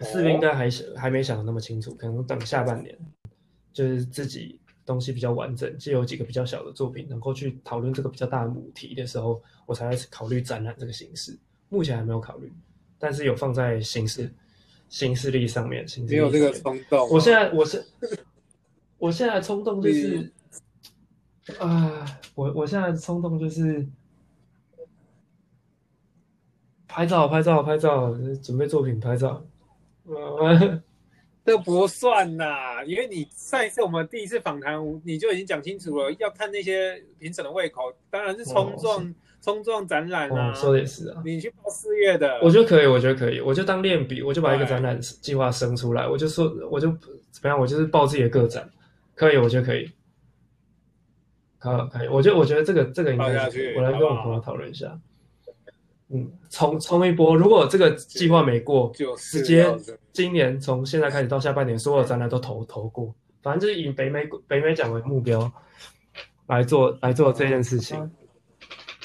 [0.00, 2.96] 四月应该还想还没想的那么清楚，可能等下半年。
[3.72, 11.34] 就是自己东西比较完整，就有几个比较小的作品，能够去讨论这个比较大的母题的时候，我才始考虑展览这个形式。
[11.70, 12.52] 目前还没有考虑，
[12.98, 14.30] 但是有放在形式、
[14.90, 15.86] 新势力上面。
[16.06, 17.08] 没有这个冲动。
[17.08, 17.82] 我现在我是，
[19.02, 20.32] 我现在冲动就是，
[21.58, 23.84] 啊，我我现在冲动就是
[26.86, 29.44] 拍照、拍照、拍照，准备作品拍照。
[31.44, 40.54] 这不算呐，因为你上一次我们第一次访谈，你就已经讲清楚了，要看那些评审的胃口，当然是冲撞冲撞展览啊。
[40.54, 46.86] 说的也是啊，你去报四月的，我觉得可以，我觉得可以，我就当练笔，我就把一个展览计划生出来，我就说，我就
[47.32, 48.70] 怎么样，我就是报自己的个展，
[49.22, 49.88] 可以，我觉得可以，
[51.60, 53.24] 可可以，我觉得我觉得这个这个应该，
[53.76, 54.98] 我来跟我朋友讨论一下。
[56.08, 57.36] 嗯，冲冲一波！
[57.36, 59.64] 如果这个计划没过，就直接
[60.12, 63.14] 今年从现在开始到下半年，所有展览都投投过。
[63.40, 65.50] 反正就是以北美北美奖为目标
[66.48, 68.10] 来做来做这件事情。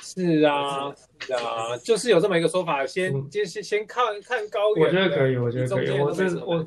[0.01, 4.87] 是啊，是啊，就是有这么一个说法，先先先先看看高远。
[4.87, 5.91] 我觉得可以，我觉得可以。
[5.99, 6.65] 我真我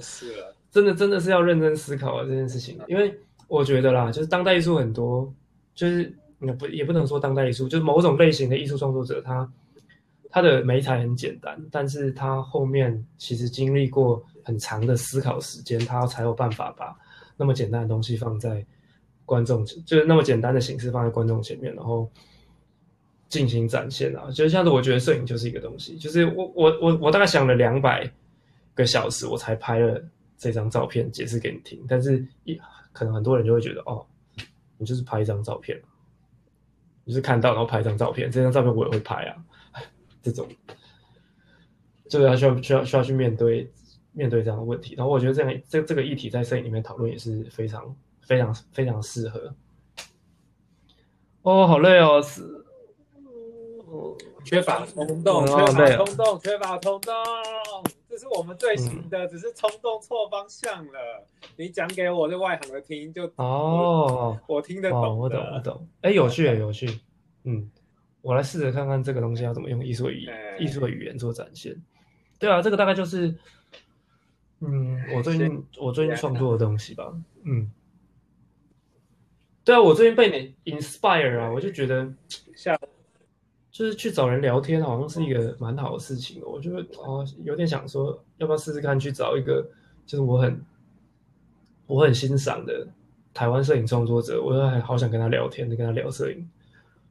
[0.71, 3.15] 真的真的是要认真思考这件事情，因为
[3.51, 5.31] 我觉得啦，就是当代艺术很多，
[5.75, 9.47] 就是也不也不能说当代艺术，就是某种类型的艺术创作者他。
[10.33, 16.97] 他的美材很简单，但是他后面其实经历过很长的思考时间，他才有办法把
[17.37, 18.65] 那么简单的东西放在
[19.25, 22.09] 观众，就是那么简单的形式放在观众前面，然后
[23.29, 24.31] 进行展现啊。
[24.31, 28.09] 就像是我觉得摄影就是一个东西，就是我我我我大概想了两百
[28.73, 30.01] 个小时，我才拍了
[30.39, 31.85] 这张照片，解释给你听。
[31.89, 32.57] 但是一
[32.93, 34.07] 可能很多人就会觉得，哦，
[34.79, 35.81] 你就是拍一张照片，
[37.05, 39.37] 你是看到然后拍一张照片，这张照片我也会拍啊。
[40.23, 40.47] 这种，
[42.09, 43.73] 就是要需要需要需要去面对
[44.13, 44.95] 面对这样的问题。
[44.95, 49.55] 然后我觉得这样这这个议题在摄影里面讨论也是非常非常非常适合。
[51.41, 52.67] 哦，好累哦，是，
[54.45, 57.15] 缺乏冲动，缺乏冲动，缺乏冲动，
[58.11, 61.25] 这是我们最新的，只是冲动错方向了。
[61.57, 65.89] 你讲给我这外行的听就哦，我听得懂，我懂，我懂。
[66.01, 67.01] 哎，有趣，有趣，
[67.45, 67.71] 嗯。
[68.23, 71.75] 我来试着看看这个东西要怎么用艺术语艺术的语言做展现。
[72.39, 73.35] 对啊，这个大概就是，
[74.59, 77.11] 嗯，我最近我最近创作的东西吧。
[77.45, 77.71] 嗯，
[79.65, 82.13] 对啊，我最近被你 inspire 啊，我就觉得
[82.55, 82.79] 像
[83.71, 86.43] 就是去找人聊天，好像是一个蛮好的事情。
[86.45, 89.65] 我就哦，有点想说，要不要试试看去找一个
[90.05, 90.61] 就是我很
[91.87, 92.87] 我很欣赏的
[93.33, 96.51] 台湾摄影创作者，我很好想跟他聊天，就跟他聊摄影。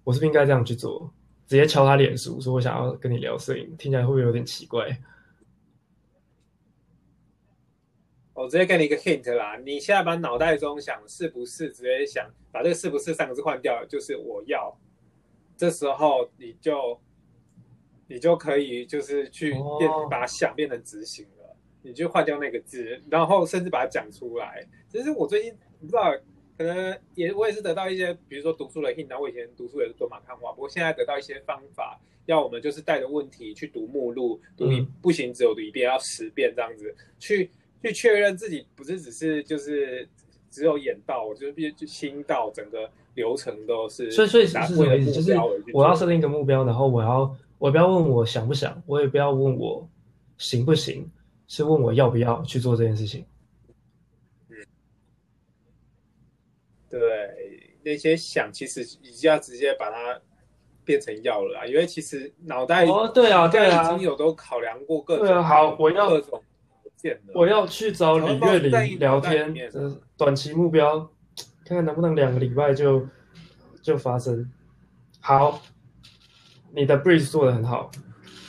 [0.03, 1.09] 我是不是应该这样去做？
[1.47, 4.99] 直接敲他脸书，说我想要跟你聊摄影，听起来会不会有点奇怪？
[8.33, 14.77] 我直接给你一个 hint 啦，你现在把脑袋中想是不是直接想把这个是不是三个字换掉，就是我要。
[15.59, 16.97] 这时候你就
[18.07, 24.65] 你就可以就是去变把想变成执行了，你就换掉那个字，然后甚至把它讲出来。
[24.87, 26.15] 其实我最近不知道。
[26.57, 37.49] 可能也我也是得到一些，比如说读书的 hint 我以前读书也是做马看画，不过现在得到一些方法，要我们就是带着问题去读目录，读一不行只有读一遍，要十遍这样子，去
[37.81, 40.05] 去确认自己不是只是就是
[40.49, 44.11] 只有演到，就是必须去心到，整个流程都是。
[44.11, 45.11] 所以所以是什么意思？
[45.11, 45.33] 就是
[45.73, 49.87] 我要设定一个目标，然后我要我不要问我想不想，我也不要问我
[50.37, 51.09] 行不行，
[51.47, 53.25] 是问我要不要去做这件事情。
[56.89, 56.99] 对
[57.83, 60.19] 那些想，其实已经要直接把它
[60.83, 66.41] 变成要了啦，因为其实脑袋哦，对啊，对啊，已经有都考量过各种好，我要各种
[67.01, 69.53] 件我要去找李月玲聊天，
[70.17, 70.99] 短期目标，
[71.65, 73.07] 看看能不能两个礼拜就
[73.81, 74.51] 就发生。
[75.19, 75.61] 好，
[76.71, 77.89] 你的 breeze 做的很好，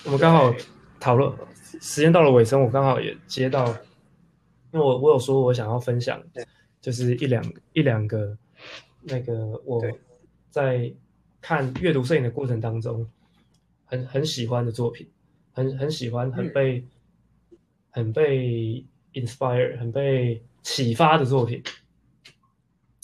[0.05, 0.55] 我们刚好
[0.99, 1.33] 讨论，
[1.81, 3.67] 时间到了尾声，我刚好也接到，
[4.73, 6.21] 因为我我有说我想要分享。
[6.81, 7.45] 就是一两
[7.75, 8.35] 一两个
[9.03, 9.83] 那个我
[10.49, 10.91] 在
[11.43, 13.07] 看阅读摄影的过程当中，
[13.85, 15.07] 很很喜欢的作品，
[15.53, 16.83] 很很喜欢，很被
[17.91, 21.63] 很被 inspire，很被启发的作品。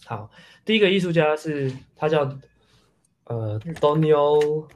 [0.05, 0.31] 好，
[0.65, 2.39] 第一个艺术家是他叫
[3.25, 4.69] 呃 Donio，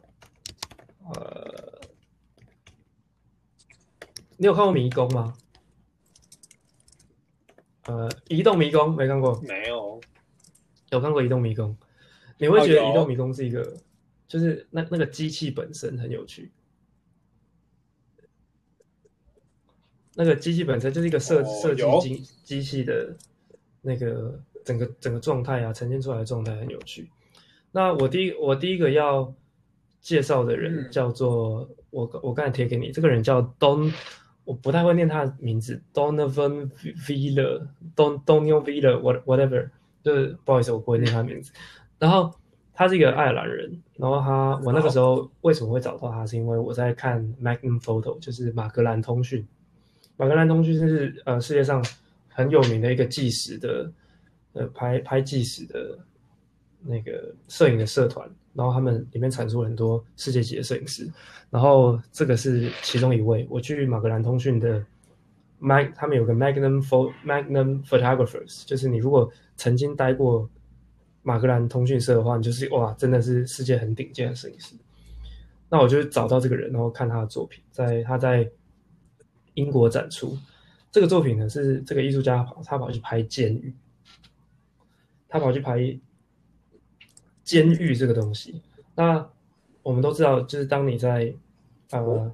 [1.14, 1.80] 呃，
[4.36, 5.34] 你有看过迷宫吗？
[7.86, 10.00] 呃，移动迷宫没看过，没有，
[10.90, 11.76] 有看过移动迷宫。
[12.38, 13.76] 你会觉得移动迷宫是一个，
[14.26, 16.50] 就是那那个机器本身很有趣，
[20.14, 23.16] 那个机器本身就是一个设设计机机器的
[23.80, 27.10] 那个整个整个状态啊，呈现出来的状态很有趣。
[27.72, 29.32] 那我第一我第一个要
[30.00, 33.92] 介绍的人叫做我我刚才贴给你，这个人叫 Don。
[34.42, 36.70] 我不太会念他的名字，Donovan
[37.06, 39.68] Villa，Don Donio Villa，what whatever，
[40.02, 41.52] 就是不好意思，我不会念他的名字。
[42.00, 42.34] 然后
[42.72, 49.46] 他是一个爱尔兰人，然后他我那个时候为什么会找到他，是因为我在看 Magnum Photo，就是马格兰通讯。
[50.20, 51.82] 马格兰通讯是呃世界上
[52.28, 53.90] 很有名的一个纪实的
[54.52, 55.98] 呃拍拍纪实的
[56.82, 58.28] 那个摄影的社团。
[58.52, 61.08] 然后他们里面产出很多世界级的摄影师，
[61.50, 63.46] 然后这个是其中一位。
[63.48, 64.84] 我去马格兰通讯的
[65.60, 70.50] Mag，他们有个 Magnum Pho Magnum Photographers，就是你如果曾经待过
[71.22, 74.74] 马格兰通讯社的话，你就是哇，真的是世界很顶尖的摄影师。
[75.68, 78.50] 那我就找到这个人，然后看他的作品，在他在
[79.60, 80.36] 英国展出
[80.90, 83.74] 这个作品呢，是这个艺术家跑他跑去拍监狱，
[85.28, 85.98] 他跑去拍。
[87.42, 88.62] 监狱这个东西，
[88.94, 89.28] 那
[89.82, 91.34] 我们都知道，就是当你在
[91.90, 92.32] 呃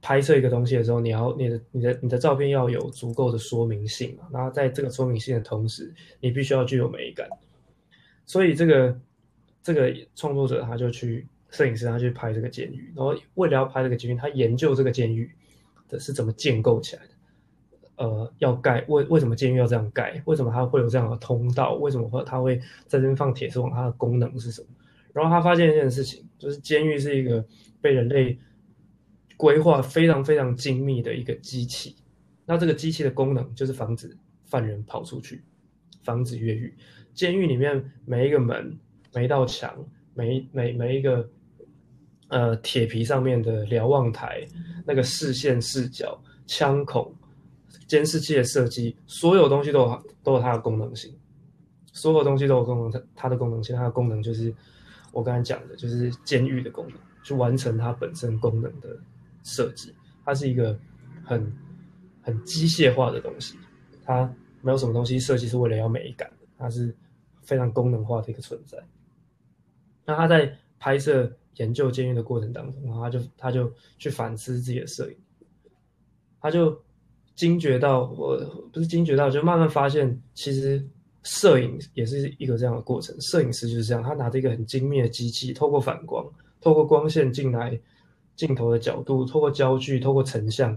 [0.00, 4.28] 拍摄一个东西的时候，你要你的你的你的照片要有足够的说明性嘛。
[4.30, 7.28] 然后在这个说明性的同时，你必须要具有美感。
[8.26, 9.00] 所以这个
[9.60, 12.92] 这个创作者他就去摄影师，他去拍这个监狱。
[12.94, 15.28] 然后为了要拍这个监狱，他研究这个监狱
[15.88, 17.12] 的是怎么建构起来的。
[17.96, 20.22] 呃，要盖为为什么监狱要这样盖？
[20.26, 21.74] 为什么它会有这样的通道？
[21.74, 23.72] 为什么会它会在这边放铁丝网？
[23.72, 24.68] 它的功能是什么？
[25.12, 27.44] 然后他发现一件事情，就是监狱是一个
[27.80, 28.38] 被人类
[29.36, 31.96] 规划非常非常精密的一个机器。
[32.46, 35.42] 那这个机器的功能就是防止犯人跑出去，
[36.04, 36.72] 防止越狱。
[37.14, 38.78] 监狱里面每一个门、
[39.12, 39.84] 每一道墙、
[40.14, 41.28] 每每每一个
[42.28, 44.46] 呃铁皮上面的瞭望台、
[44.86, 47.14] 那个视线视角、枪孔、
[47.86, 51.14] 监视器的设计，所有东西都有都有它的功能性。
[51.92, 54.54] 所有东西都有功能，它它的功能性，它的功能就是
[55.10, 58.96] 我刚才讲的，就是监狱的功能，去完成它本身功能的
[59.42, 59.92] 设计。
[60.24, 60.78] 它是一个
[61.24, 61.52] 很
[62.22, 63.56] 很机械化的东西，
[64.04, 66.94] 它没有什么东西设计是为了要美感的，它是
[67.42, 68.78] 非常功能化的一个存在。
[70.04, 75.16] 那他在拍摄研究监狱的过程当中，然后他就他就去反思自己的摄影，
[76.40, 76.80] 他就
[77.34, 78.38] 惊觉到，我
[78.72, 80.86] 不是惊觉到，就慢慢发现其实。
[81.24, 86.24] 摄影也是一个这样的过程，摄影师就是这样，他拿着一个很精密的机器，透过反光，
[86.58, 87.78] 透过光线进来，
[88.34, 90.70] 镜头的角度，透过焦距，透过成像，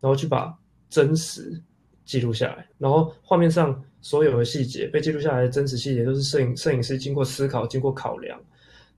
[0.00, 0.54] 然后去把
[0.90, 1.58] 真实
[2.04, 8.38] 记录下来，然后画面上所有的细节被记录下来的真实细节，都是摄影摄影师经过思考、经过考量，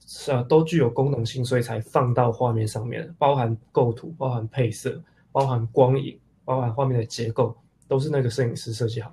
[0.06, 5.02] 是啊，都具有功能性，所以才放到画面上面，包含构图、包含配色、
[5.32, 7.56] 包含光影、包含画面的结构，
[7.88, 9.12] 都是那个摄影师设计好。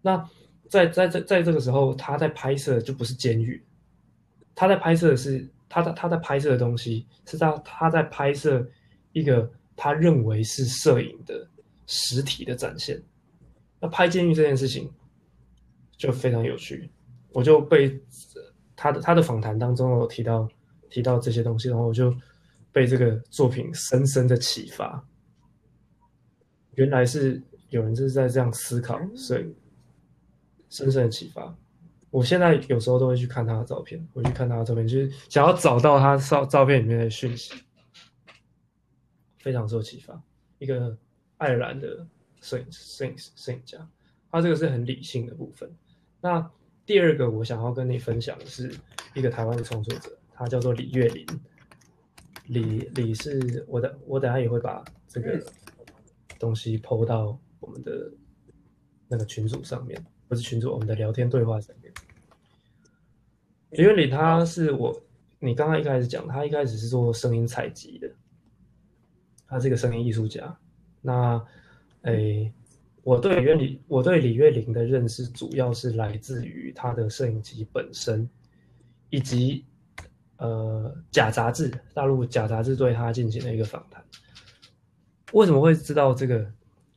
[0.00, 0.28] 那
[0.68, 3.62] 在在在在这个时候，他在拍摄就不是监狱，
[4.54, 8.66] 他在拍摄的是他在他在拍摄的东西是他他在拍摄
[9.12, 11.46] 一个他认为是摄影的
[11.86, 13.02] 实体的展现。
[13.80, 14.88] 那拍监狱这件事情
[15.96, 16.88] 就非常有趣，
[17.32, 18.00] 我就被
[18.82, 20.48] 他的他的访谈当中有提到
[20.90, 22.12] 提到这些东西，然后我就
[22.72, 25.00] 被这个作品深深的启发。
[26.72, 29.54] 原来是有人就是在这样思考所以。
[30.68, 31.54] 深深的启发。
[32.10, 37.52] 我现在有时候都会去看他的照片，我去看他的照片，就是想要找到他照照片里面的讯息，
[39.38, 40.18] 非常受启发。
[40.58, 40.96] 一个
[41.36, 42.06] 爱尔兰的
[42.40, 43.86] 摄影摄影摄影家，
[44.30, 45.70] 他这个是很理性的部分。
[46.22, 46.50] 那
[46.92, 48.70] 第二个我想要跟你分享的是
[49.14, 51.26] 一个台湾的创作者，他叫做李月林。
[52.48, 55.42] 李李是我的，我等下也会把这个
[56.38, 58.12] 东西抛到我们的
[59.08, 60.04] 那个群组上面。
[60.28, 61.90] 不是群组，我们的聊天对话上面。
[63.70, 64.94] 李月林他是我，
[65.38, 68.10] 你刚刚一开始讲，他一开始是做声音采集的，
[69.46, 70.54] 他是一个声音艺术家。
[71.00, 71.42] 那，
[72.02, 72.52] 诶，
[73.02, 78.28] 我对李月林，我对李月玲的认识主要是来自于他的摄影集本身，
[79.10, 79.64] 以及
[80.38, 84.04] 呃假杂志，大陆假杂志对他进行了一个访谈。
[85.32, 86.50] 为什么会知道这个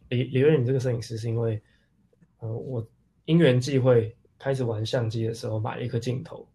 [0.09, 1.17] 李李月玲这个摄影师？
[1.17, 1.61] 是因为，
[2.39, 2.85] 呃，我。
[3.27, 6.47] 因缘际会，开始玩相机的时候买了一颗镜头，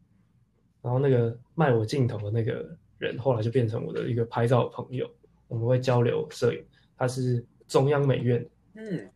[0.80, 2.64] 然后那个卖我镜头的那个
[2.96, 5.10] 人，后来就变成我的一个拍照朋友，
[5.48, 6.64] 我们会交流摄影。
[6.96, 9.10] 他是中央美院，嗯，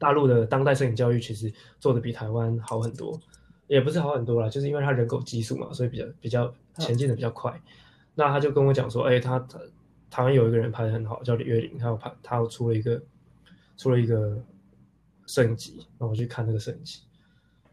[0.00, 3.16] 大陆的当代摄影教育其实做的比台湾好很多，
[3.68, 7.56] 也不是好很多啦，就是因为他人口基数嘛，所以比较比较前进的比较快。
[8.16, 9.60] 那他就跟我讲说，哎，他他
[10.10, 13.00] 台湾有一个人拍的很好，叫李月玲，他有拍，他又出了一个
[13.76, 14.36] 出了一个。
[15.26, 17.02] 摄影集，然后我去看那个摄影集。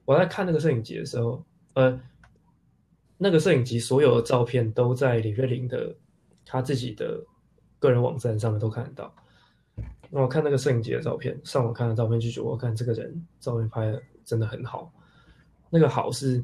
[0.05, 1.99] 我在看那个摄影集的时候，呃，
[3.17, 5.95] 那个摄影集所有的照片都在李月玲的
[6.45, 7.19] 他自己的
[7.80, 9.11] 个人网站上面都看得到。
[10.10, 14.91] 那我看那个摄影机的照片，上网看的照片，就觉得我看这个人照片拍的真的很好。
[15.70, 16.43] 那个好是，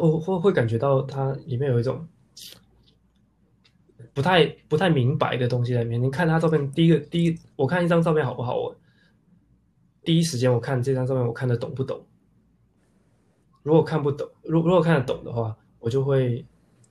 [0.00, 2.06] 我会会感觉到它里面有一种
[4.12, 6.02] 不太不太明白的东西在里面。
[6.02, 8.56] 你看他照片，第一个第一，我看一张照片好不好？
[8.56, 8.76] 我
[10.04, 12.04] 第一时间我看这张照片，我看得懂不懂？
[13.62, 16.44] 如果看不懂，如如果看得懂的话，我就会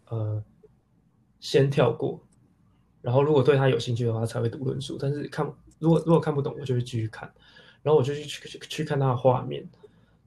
[0.08, 0.44] 呃
[1.40, 2.20] 先跳过，
[3.02, 4.98] 然后如果对他有兴趣的话，才会读论述。
[5.00, 5.46] 但是看
[5.80, 7.32] 如果如果看不懂，我就会继续看，
[7.84, 9.62] 然后我就去去去看他的画面，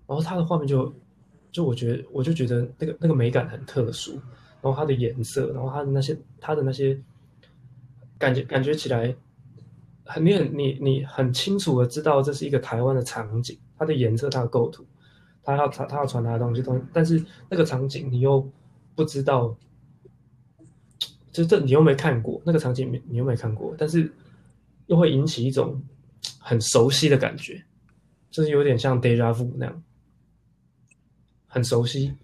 [0.07, 0.93] 然后他的画面就
[1.53, 4.13] 就我觉得我就觉得那个那个美感很特殊，
[4.61, 7.01] 然后它的颜色，然后它的那些它的那些
[8.19, 9.15] 感觉感觉起来。
[10.07, 14.85] 很你很你你很清楚的知道这是一个台湾的场景，它的颜色、它的构图，
[15.43, 18.47] 它要它它要传达的东西东，但是那个场景你又
[18.95, 19.57] 不知道，
[21.35, 24.11] 就这你又没看过那个场景，你你又没看过，但是
[24.87, 25.83] 又会引起一种
[26.39, 27.63] 很熟悉的感觉，
[28.31, 29.83] 就是有点像 deja vu 那样，
[31.47, 32.15] 很熟悉，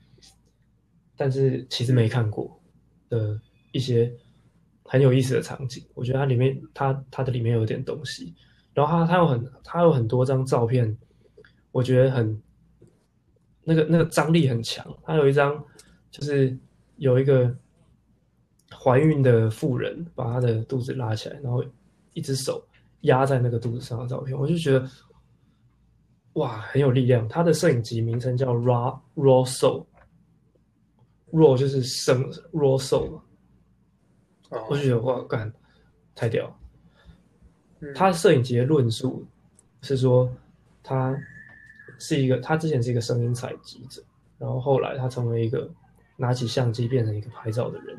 [1.16, 2.58] 但是其实没看过
[3.10, 3.38] 的
[3.72, 4.10] 一些。
[4.92, 8.34] 很有意思的场景，我觉得它里面它它的里面有点东西，
[8.74, 10.98] 然后它它有很它有很多张照片，
[11.70, 12.42] 我觉得很
[13.62, 14.84] 那个那个张力很强。
[15.04, 15.64] 它有一张
[16.10, 16.58] 就是
[16.96, 17.56] 有一个
[18.82, 21.62] 怀孕的妇人把她的肚子拉起来，然后
[22.14, 22.64] 一只手
[23.02, 24.88] 压在那个肚子上的照片，我就觉得
[26.34, 27.28] 哇很有力量。
[27.28, 33.20] 他的摄影集名称叫 Raw Raw Soul，Raw 就是生 Raw Soul。
[34.68, 35.52] 我就觉得哇，干
[36.14, 36.56] 太屌。
[37.80, 39.24] 嗯他摄影集的论述
[39.82, 40.30] 是说，
[40.82, 41.16] 他
[41.98, 44.02] 是一个，他之前是一个声音采集者，
[44.38, 45.70] 然后后来他成为一个
[46.16, 47.98] 拿起相机变成一个拍照的人。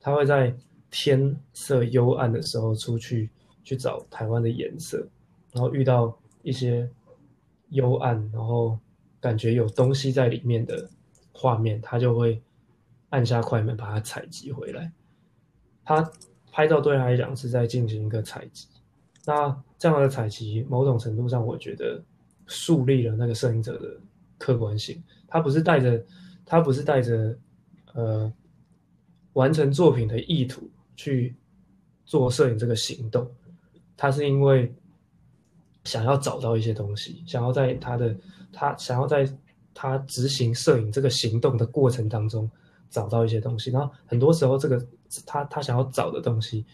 [0.00, 0.54] 他会在
[0.90, 3.30] 天色幽暗的时候出去
[3.62, 5.06] 去找台湾的颜色，
[5.52, 6.88] 然后遇到一些
[7.68, 8.78] 幽暗，然后
[9.20, 10.88] 感觉有东西在里面的
[11.32, 12.42] 画面，他就会
[13.10, 14.90] 按下快门把它采集回来。
[15.84, 16.10] 他
[16.50, 18.66] 拍照对他来讲是在进行一个采集。
[19.26, 22.02] 那这样的采集，某种程度上，我觉得
[22.46, 24.00] 树立了那个摄影者的
[24.38, 25.02] 客观性。
[25.28, 26.02] 他不是带着，
[26.44, 27.36] 他不是带着，
[27.92, 28.32] 呃，
[29.34, 31.34] 完成作品的意图去
[32.04, 33.30] 做摄影这个行动，
[33.96, 34.72] 他是因为
[35.84, 38.16] 想要找到一些东西，想要在他的
[38.52, 39.28] 他想要在
[39.72, 42.50] 他执行摄影这个行动的过程当中
[42.90, 43.70] 找到一些东西。
[43.70, 44.84] 然后很多时候，这个
[45.24, 46.66] 他他想要找的东西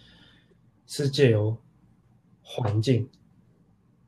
[0.86, 1.56] 是借由
[2.42, 3.08] 环境、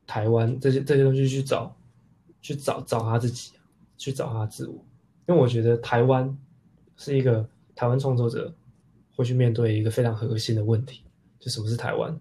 [0.07, 1.75] 台湾这些这些东西去找，
[2.41, 3.51] 去找找他自己，
[3.97, 4.73] 去找他自我。
[5.27, 6.35] 因为我觉得台湾
[6.97, 7.47] 是一个
[7.79, 8.53] 台湾创作者
[9.15, 11.01] 会去面对一个非常核心的问题，
[11.39, 12.13] 就什么是台湾？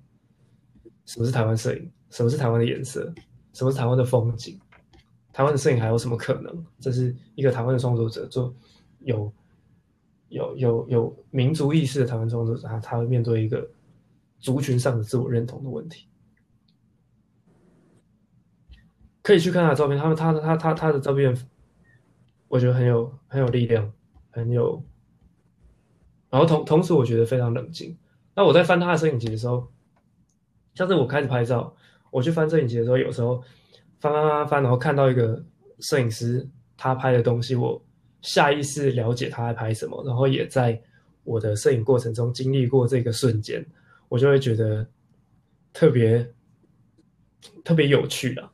[1.05, 1.91] 什么是台湾摄影？
[2.11, 3.13] 什么是台湾的颜色？
[3.55, 4.57] 什么是台湾的风景？
[5.33, 6.65] 台湾的摄影还有什么可能？
[6.79, 8.55] 这是一个台湾的创作者做
[9.01, 9.33] 有
[10.29, 13.69] 有有有民族意识的台湾创作者，他他会面对一个
[14.39, 16.07] 族群上的自我认同的问题。
[19.23, 21.37] 可以去看他的照片，他他他他他的照片，
[22.47, 23.93] 我觉得很有很有力量，
[24.31, 24.81] 很有，
[26.31, 27.97] 然后同同时我觉得非常冷静。
[28.35, 29.67] 那我在翻他的摄影集的时候，
[30.75, 31.75] 像是我开始拍照，
[32.11, 33.43] 我去翻摄影集的时候，有时候
[33.99, 35.45] 翻翻翻翻，然后看到一个
[35.81, 37.83] 摄影师他拍的东西，我
[38.23, 40.81] 下意识了解他在拍什么，然后也在
[41.25, 43.65] 我的摄影过程中经历过这个瞬间，
[44.09, 44.87] 我就会觉得
[45.73, 46.33] 特别
[47.65, 48.53] 特别有趣了。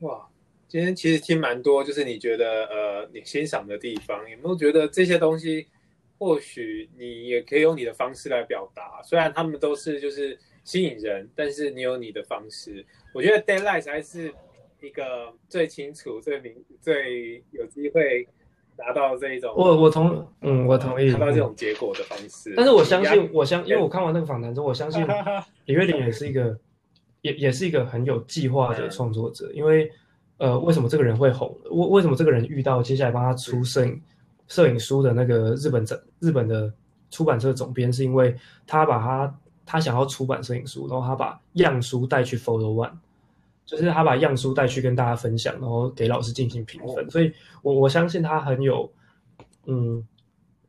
[0.00, 0.28] 哇，
[0.72, 5.66] 今天其实听蛮多，就是你觉得呃你欣赏的地方，有没有觉得这些东西，
[6.18, 9.02] 或许你也可以用你的方式来表达？
[9.02, 12.82] 虽然他们都是就是吸引人，但是你有你的方式。
[13.12, 14.32] 我觉得 Daylight 才是
[14.80, 18.26] 一个最清楚、最明、最有机会
[18.74, 19.52] 达到这一种。
[19.54, 22.54] 我我同嗯，我同意看到这种结果的方式。
[22.56, 25.06] 但是我相信，我相因为我看完那个访谈之后，我相信
[25.66, 26.58] 李月玲也是一个，
[27.20, 29.52] 也也是一个很有计划的创作者。
[29.52, 29.92] 因为
[30.42, 31.56] 呃，为什么这个人会红？
[31.70, 34.02] 为为什么这个人遇到接下来帮他出摄影
[34.48, 36.68] 摄影书的那个日本整日本的
[37.12, 37.92] 出版社总编？
[37.92, 38.36] 是因为
[38.66, 42.90] 他把他他想要出版摄影书，然后他把样书带去 Photo One，
[43.64, 47.08] 就是他把样书带去跟大家分享，然后给老师进行评分。
[47.08, 47.32] 所以
[47.62, 48.90] 我我相信他很有，
[49.66, 50.04] 嗯，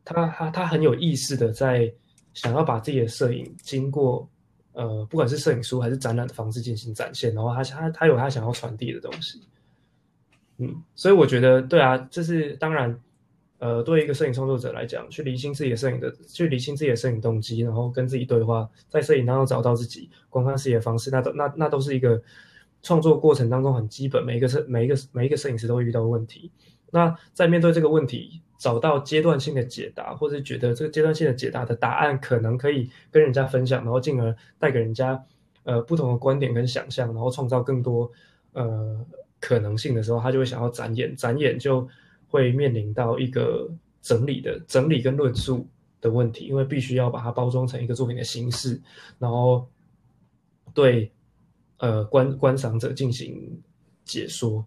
[0.06, 1.92] 他他他很有意识的在
[2.36, 4.30] 想要把自己的摄影经过
[4.74, 9.42] 呃，不管是摄影书还是展览的方式进行展现，然后他他他有他想要传递的东西。
[10.60, 12.96] 嗯，所以我觉得对啊，这是当然，
[13.58, 22.22] 呃，对一个摄影创作者来讲，去理清自己的摄影的，去理清自己的摄影动机，然后跟自己对话，在摄影当中找到自己观看世界的方式，那都那那都是一个
[22.84, 26.52] 创作过程当中很基本，每一个摄每一个每一个摄影师都会遇到的问题。
[26.92, 35.24] 那在面对这个问题，找到阶段性的解答，或者觉得这个阶段性的解答的答案可能可以跟人家分享，然后进而带给人家
[35.64, 38.12] 呃不同的观点跟想象，然后创造更多
[38.52, 39.04] 呃。
[39.44, 41.86] 可能性的时候，他就会想要展演，展演就
[42.30, 43.70] 会面临到一个
[44.02, 45.68] 整理的整理跟论述
[46.00, 48.82] 的问题，因为必须要把它包装成一个作品的形式，
[49.20, 49.68] 然后
[50.74, 51.12] 对
[51.80, 53.62] 呃观观赏者进行
[54.06, 54.66] 解说。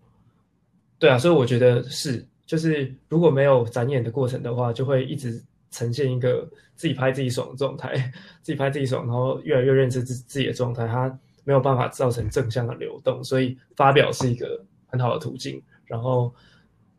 [0.99, 7.95] 对啊，所以我觉得是，就是如果没有展演的过程的话，就会一直呈现一个自己拍自己爽的状态，
[8.45, 11.19] 自己拍自己爽，然后越来越认识自自己的状态，他。
[11.47, 15.63] 没有办法造成正向的流动，所以发表是一个很好的途径。
[15.85, 16.35] 然后，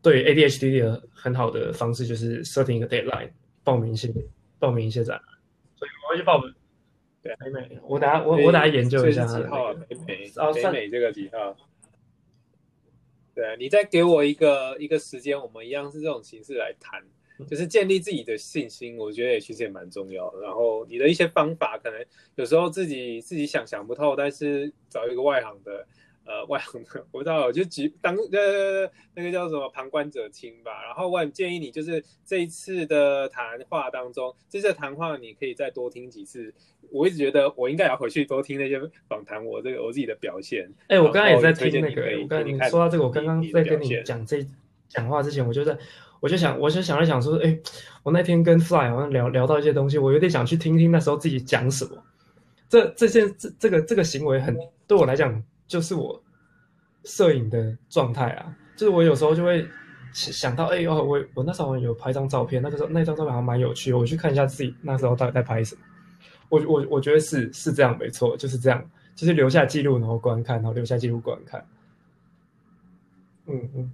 [0.00, 3.30] 对 ADHD 的很好的方式就是设定一个 deadline，
[3.62, 4.10] 报名一些
[4.58, 5.20] 报名一些展。
[5.76, 6.54] 所以我会去报名。
[7.22, 11.54] 对，美美，我等下我我等下研究一下几号北美哦，美美这个几号？
[13.34, 17.04] 对，你再给我一个一个时间，我们一样是这种形式来谈。
[17.46, 20.40] 就是建立自己的信心，我觉得也其实也蛮重要的。
[20.40, 22.04] 然后你的一些方法，可能
[22.36, 25.86] 有时候自己自己想想不透，但是找一个外行的，
[26.24, 30.82] 呃外行的，我不知道，我就举当呃那个叫什么旁观者清吧。
[30.84, 36.52] 然后我很建议你，就是这一次的谈话当中，这次谈话你可以再多听几次。
[36.90, 40.66] 我一直觉得我应该要回去多听那些访谈，我这个我自己的表现。
[40.86, 44.38] 哎，我刚刚也在听那个，我刚你说到这个，我刚刚在跟你讲这
[44.88, 45.76] 讲话之前，我就在。
[46.20, 47.56] 我就想，我就想了想说，哎，
[48.02, 51.90] 我那天跟 Fly 好像聊聊到一些东西，我有点想去听听那时候自己讲什么。
[52.68, 54.58] 这这件这这个这个行为很
[54.88, 56.20] 对我来讲，就是我
[57.04, 58.52] 摄影的状态啊。
[58.76, 59.64] 就是我有时候就会
[60.12, 65.82] 想到，哎哦，我我那时候有拍张照片，那个时候那张照片好像蛮有趣，我去看一下自己那时候到底在拍什么。
[66.48, 68.84] 我我我觉得是是这样，没错，就是这样，
[69.14, 71.64] 就是留下记录，然后观看，然后留下记录观看。
[73.46, 73.92] 嗯嗯。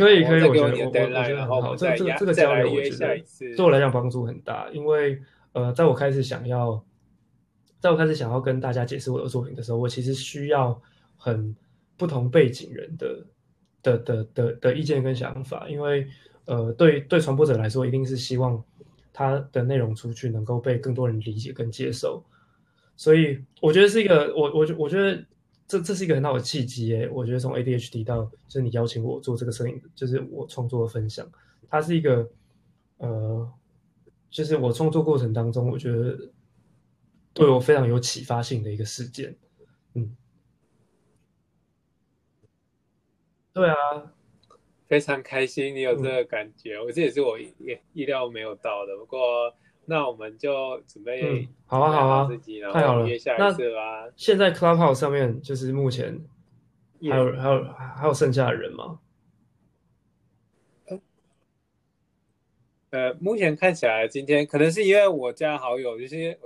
[0.00, 1.76] 可以可以，我觉得我我觉得很好。
[1.76, 3.22] 这这个这个交流，我觉得
[3.54, 4.66] 对我来讲帮助很大。
[4.70, 5.20] 因为
[5.52, 6.82] 呃，在我开始想要，
[7.80, 10.80] 在我开始想要跟大家解释我的作品的时候，我其实需要
[11.18, 11.54] 很
[11.98, 13.26] 不同背景人的
[13.82, 15.68] 的的的的意见跟想法。
[15.68, 16.06] 因为
[16.46, 18.64] 呃，对对传播者来说，一定是希望
[19.12, 22.24] 他的内容出去能够被更多人理解跟接受。
[22.96, 25.22] 所以我觉得是一个，我我我觉得。
[25.70, 31.30] 这这是一个很好的契机诶，我觉得从 ADHD 到就是你邀请我做这个摄影，就是我创作的分享，
[31.68, 32.28] 它是一个
[32.96, 33.52] 呃，
[34.28, 36.32] 就是我创作过程当中，我觉得
[37.32, 39.36] 对我非常有启发性的一个事件。
[39.94, 40.16] 嗯，
[43.52, 43.76] 对啊，
[44.88, 47.54] 非常开心你有这个感觉，我这也是我意
[47.92, 48.96] 意料没有到的。
[48.96, 49.54] 不过。
[49.90, 52.28] 那我们就准备好啊好啊，
[52.72, 53.08] 太好了。
[53.36, 56.16] 那现在 Clubhouse 上面就是目前
[57.10, 57.64] 还有还有
[57.96, 59.00] 还有剩下的人吗？
[62.90, 66.38] 呃，目前看起来今天可能是因为我加好友这些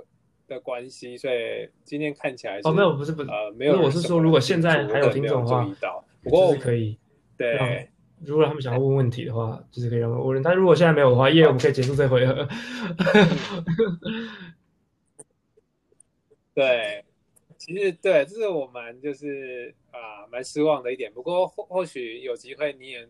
[0.47, 5.63] 的关系，所以今天看起来哦没有不是不是呃没有，我是说如果现在还有听众的话，
[6.23, 6.97] 不过我可以
[7.37, 7.89] 对。
[8.25, 10.41] 如果他们想要问问题的话，就是可以让他们问。
[10.41, 12.47] 但如果现在没有的话，耶，我们可以结束这回合。
[16.53, 17.03] 对，
[17.57, 21.11] 其实对，这是我蛮就是啊蛮失望的一点。
[21.13, 23.07] 不过或或许有机会，你也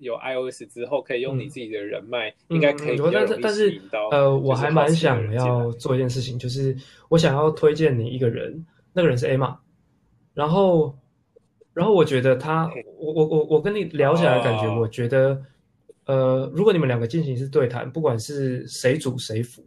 [0.00, 2.98] 有 iOS 之后，可以用你自己的人脉，应该可以。
[3.12, 3.80] 但是但是
[4.10, 6.76] 呃，我还蛮想要做一件事情，就是
[7.08, 9.56] 我想要推荐你一个人，那个人是 Emma，
[10.34, 10.96] 然后。
[11.78, 12.68] 然后我觉得他，
[12.98, 15.40] 我我我我跟你聊起来的感觉，我觉得，
[16.06, 19.64] 呃，如果你们两个进行是对谈，不管是谁主谁辅，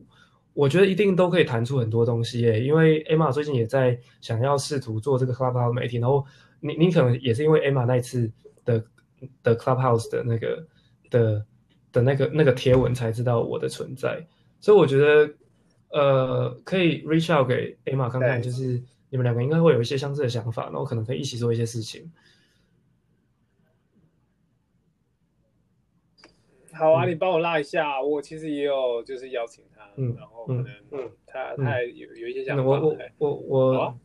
[0.53, 2.59] 我觉得一定都可以谈出很多东西耶。
[2.61, 6.25] 因为 Emma 最近也在想要试图做这个 Clubhouse 媒体，然后
[6.59, 8.29] 你你可能也是因为 Emma 那一次
[8.65, 8.83] 的
[9.41, 10.67] 的 Clubhouse 的那个
[11.09, 11.45] 的
[11.93, 14.27] 的那个那个贴文才知道我的存在，
[14.59, 15.33] 所以我觉得，
[15.91, 18.83] 呃，可以 reach out 给 Emma 看看，就是。
[19.11, 22.09] 你们两个应该会有一些相似的想法，然后可能可以一起做一些事情。
[26.71, 28.01] 好啊，你帮我拉一下。
[28.01, 30.65] 我其实也有就是邀请他，嗯然后可能
[31.27, 32.63] 他他有有一些想法。
[32.63, 33.99] 我我我我，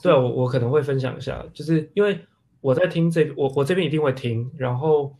[0.00, 2.20] 对啊，我我可能会分享一下，就是因为
[2.60, 5.14] 我在听这我我这边一定会听，然后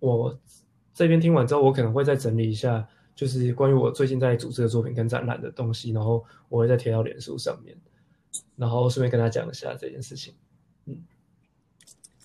[0.00, 0.36] 我
[0.92, 7.78] 这边听完之后，我可能会再整理一下，就是关于我最近在组织的作品跟展览的东西，然后我会再贴到脸书上面。
[8.58, 10.34] 然后顺便跟他讲一下这件事情，
[10.86, 11.04] 嗯，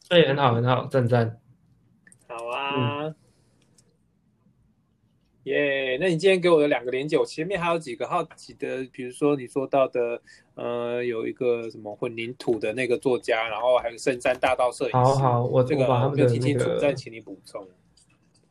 [0.09, 1.39] 对，很好，很好，赞赞，
[2.27, 3.13] 好啊，
[5.43, 5.97] 耶！
[6.01, 10.19] 那你今天给我的两个连接，我前面还有几个好奇的，比如说你说到的，
[10.55, 17.67] 呃，有一个什么混凝土的那个作家，然后还有圣山大道摄影师，好好，我这个把他们的那个再请你补充。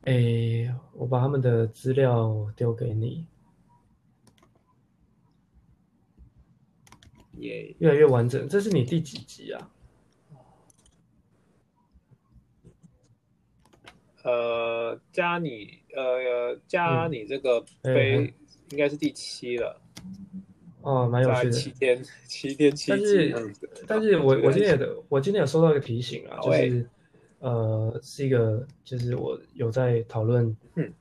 [0.05, 3.25] 哎，我把他们的资料丢给你。
[7.37, 8.47] 也越来越完整。
[8.47, 9.69] 这是你第几集啊？
[14.23, 18.33] 呃，加你呃加你这个飞
[18.69, 19.81] 应该是第七了。
[20.81, 21.51] 哦，蛮有趣的。
[21.51, 22.91] 七天， 七天七。
[22.91, 23.55] 但是，
[23.87, 26.89] 但是我我今天有我今天有收到一个提醒啊，就是
[27.39, 30.93] 呃是一个就是我有在讨论，嗯，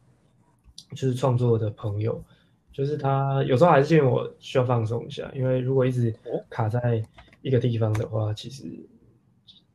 [0.90, 2.24] 就是创作的朋友。
[2.72, 6.14] 就是他有时候还是建议我需要放松一下，因为如果一直
[6.48, 7.02] 卡在
[7.42, 8.62] 一个地方的话，其实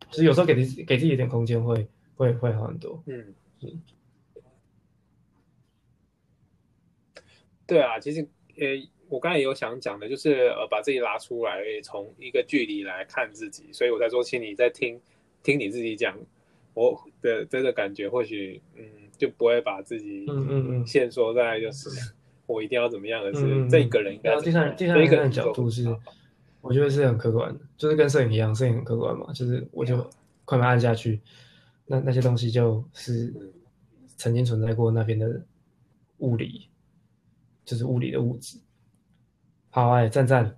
[0.10, 3.02] 其实有时候给自己给自己一点空间会会会好很多。
[3.06, 3.82] 嗯嗯，
[7.68, 8.66] 对啊，其实呃，
[9.10, 13.72] 我刚才也有想讲的，就是呃，把自己拉出来，从一个距离来看自己。
[13.72, 15.00] 所以我在说，请你在听
[15.44, 16.18] 听你自己讲，
[16.74, 18.84] 我的这个感觉，或许嗯，
[19.18, 21.90] 就不会把自己嗯嗯嗯限缩在就是。
[22.48, 25.96] 我一定要怎么样的是这一个人应该第三第三个人的角度是，
[26.62, 30.10] 我觉得是很客观的，就是跟摄影一样，摄影很客观嘛，就是我就
[30.46, 31.22] 快门按下去，
[31.86, 33.34] 那那些东西就是
[34.16, 35.42] 曾经存在过那边的
[36.20, 36.68] 物理，
[37.66, 38.58] 就是物理的物质。
[39.70, 40.56] 好哎，赞赞。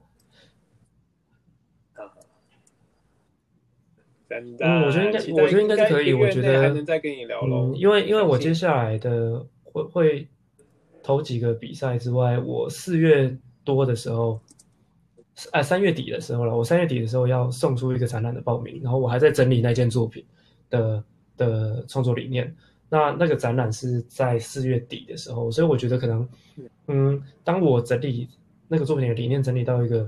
[4.31, 6.13] 嗯，我觉得应该，我觉得应该是可以。
[6.13, 7.73] 我觉得还能再跟你聊喽。
[7.73, 10.27] 因为因为我接下来的会会
[11.09, 14.39] 头几个比赛之外，我四月多的时候，
[15.49, 16.55] 哎，三月底的时候了。
[16.55, 20.23] 我三月底的时候要送出一个展览的报名，然后我还在整理那件作品
[20.69, 21.03] 的
[21.35, 22.55] 的创作理念。
[22.89, 26.29] 那那个展览是在四月底的时候，所以我觉得可能，
[26.85, 28.29] 嗯，当我整理
[28.67, 30.07] 那个作品的理念整理到一个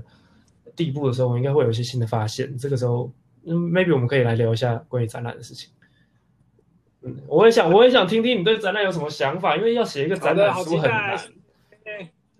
[0.76, 2.56] 地步的时候，我应该会有一些新的发现。
[2.56, 3.10] 这个时候。
[3.44, 5.68] 嗯，maybe 我们可以来聊一下关于展览的事情。
[7.02, 11.18] 嗯，我也想，我也想听听你对展览有什么想法，因为要写一个展览书很难，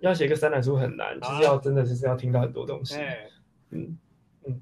[0.01, 2.97] 要写一个展览书很难，就是要真的就是要听到很多东西。
[3.71, 3.99] 嗯
[4.47, 4.61] 嗯，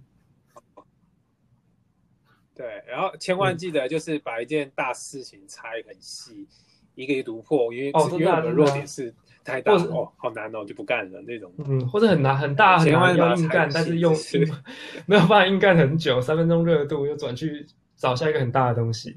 [2.54, 6.46] 对，然后千万记得就是把一件大事情拆很细，
[6.94, 9.14] 一个一个突破，因为因为我的弱点是。
[9.42, 11.50] 太大哦，好难哦，就不干了那种。
[11.66, 14.14] 嗯，或者很难很大很难要硬干，但是用
[15.06, 17.66] 没有办法硬干很久，三分钟热度又转去
[17.96, 19.16] 找下一个很大的东西。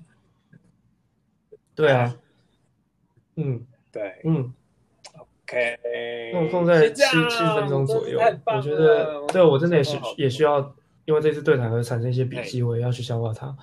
[1.75, 2.15] 对啊，
[3.35, 4.53] 嗯，对，嗯
[5.17, 5.79] ，OK，
[6.33, 10.75] 那我放在七七分钟左右，我觉得，对我真的也是也需要，
[11.05, 13.55] 因为这次对谈而产生一些笔记，我也要去消化它。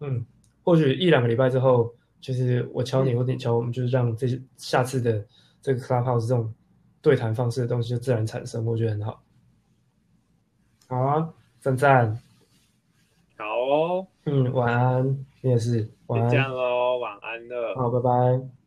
[0.00, 0.24] 嗯，
[0.62, 5.24] 或许一两个礼拜之后，就是我敲你或你敲我们，就是让这些下次的。
[5.62, 6.54] 这个 Clubhouse 这种
[7.02, 9.22] 对谈方式的东西就自然产生，我觉得很好。
[10.88, 12.18] 好啊，赞赞。
[13.36, 14.06] 好哦。
[14.24, 15.26] 嗯，晚安。
[15.42, 15.86] 你也是。
[16.06, 16.30] 晚安。
[16.30, 17.74] 这样喽，晚安了。
[17.74, 18.59] 好，拜拜。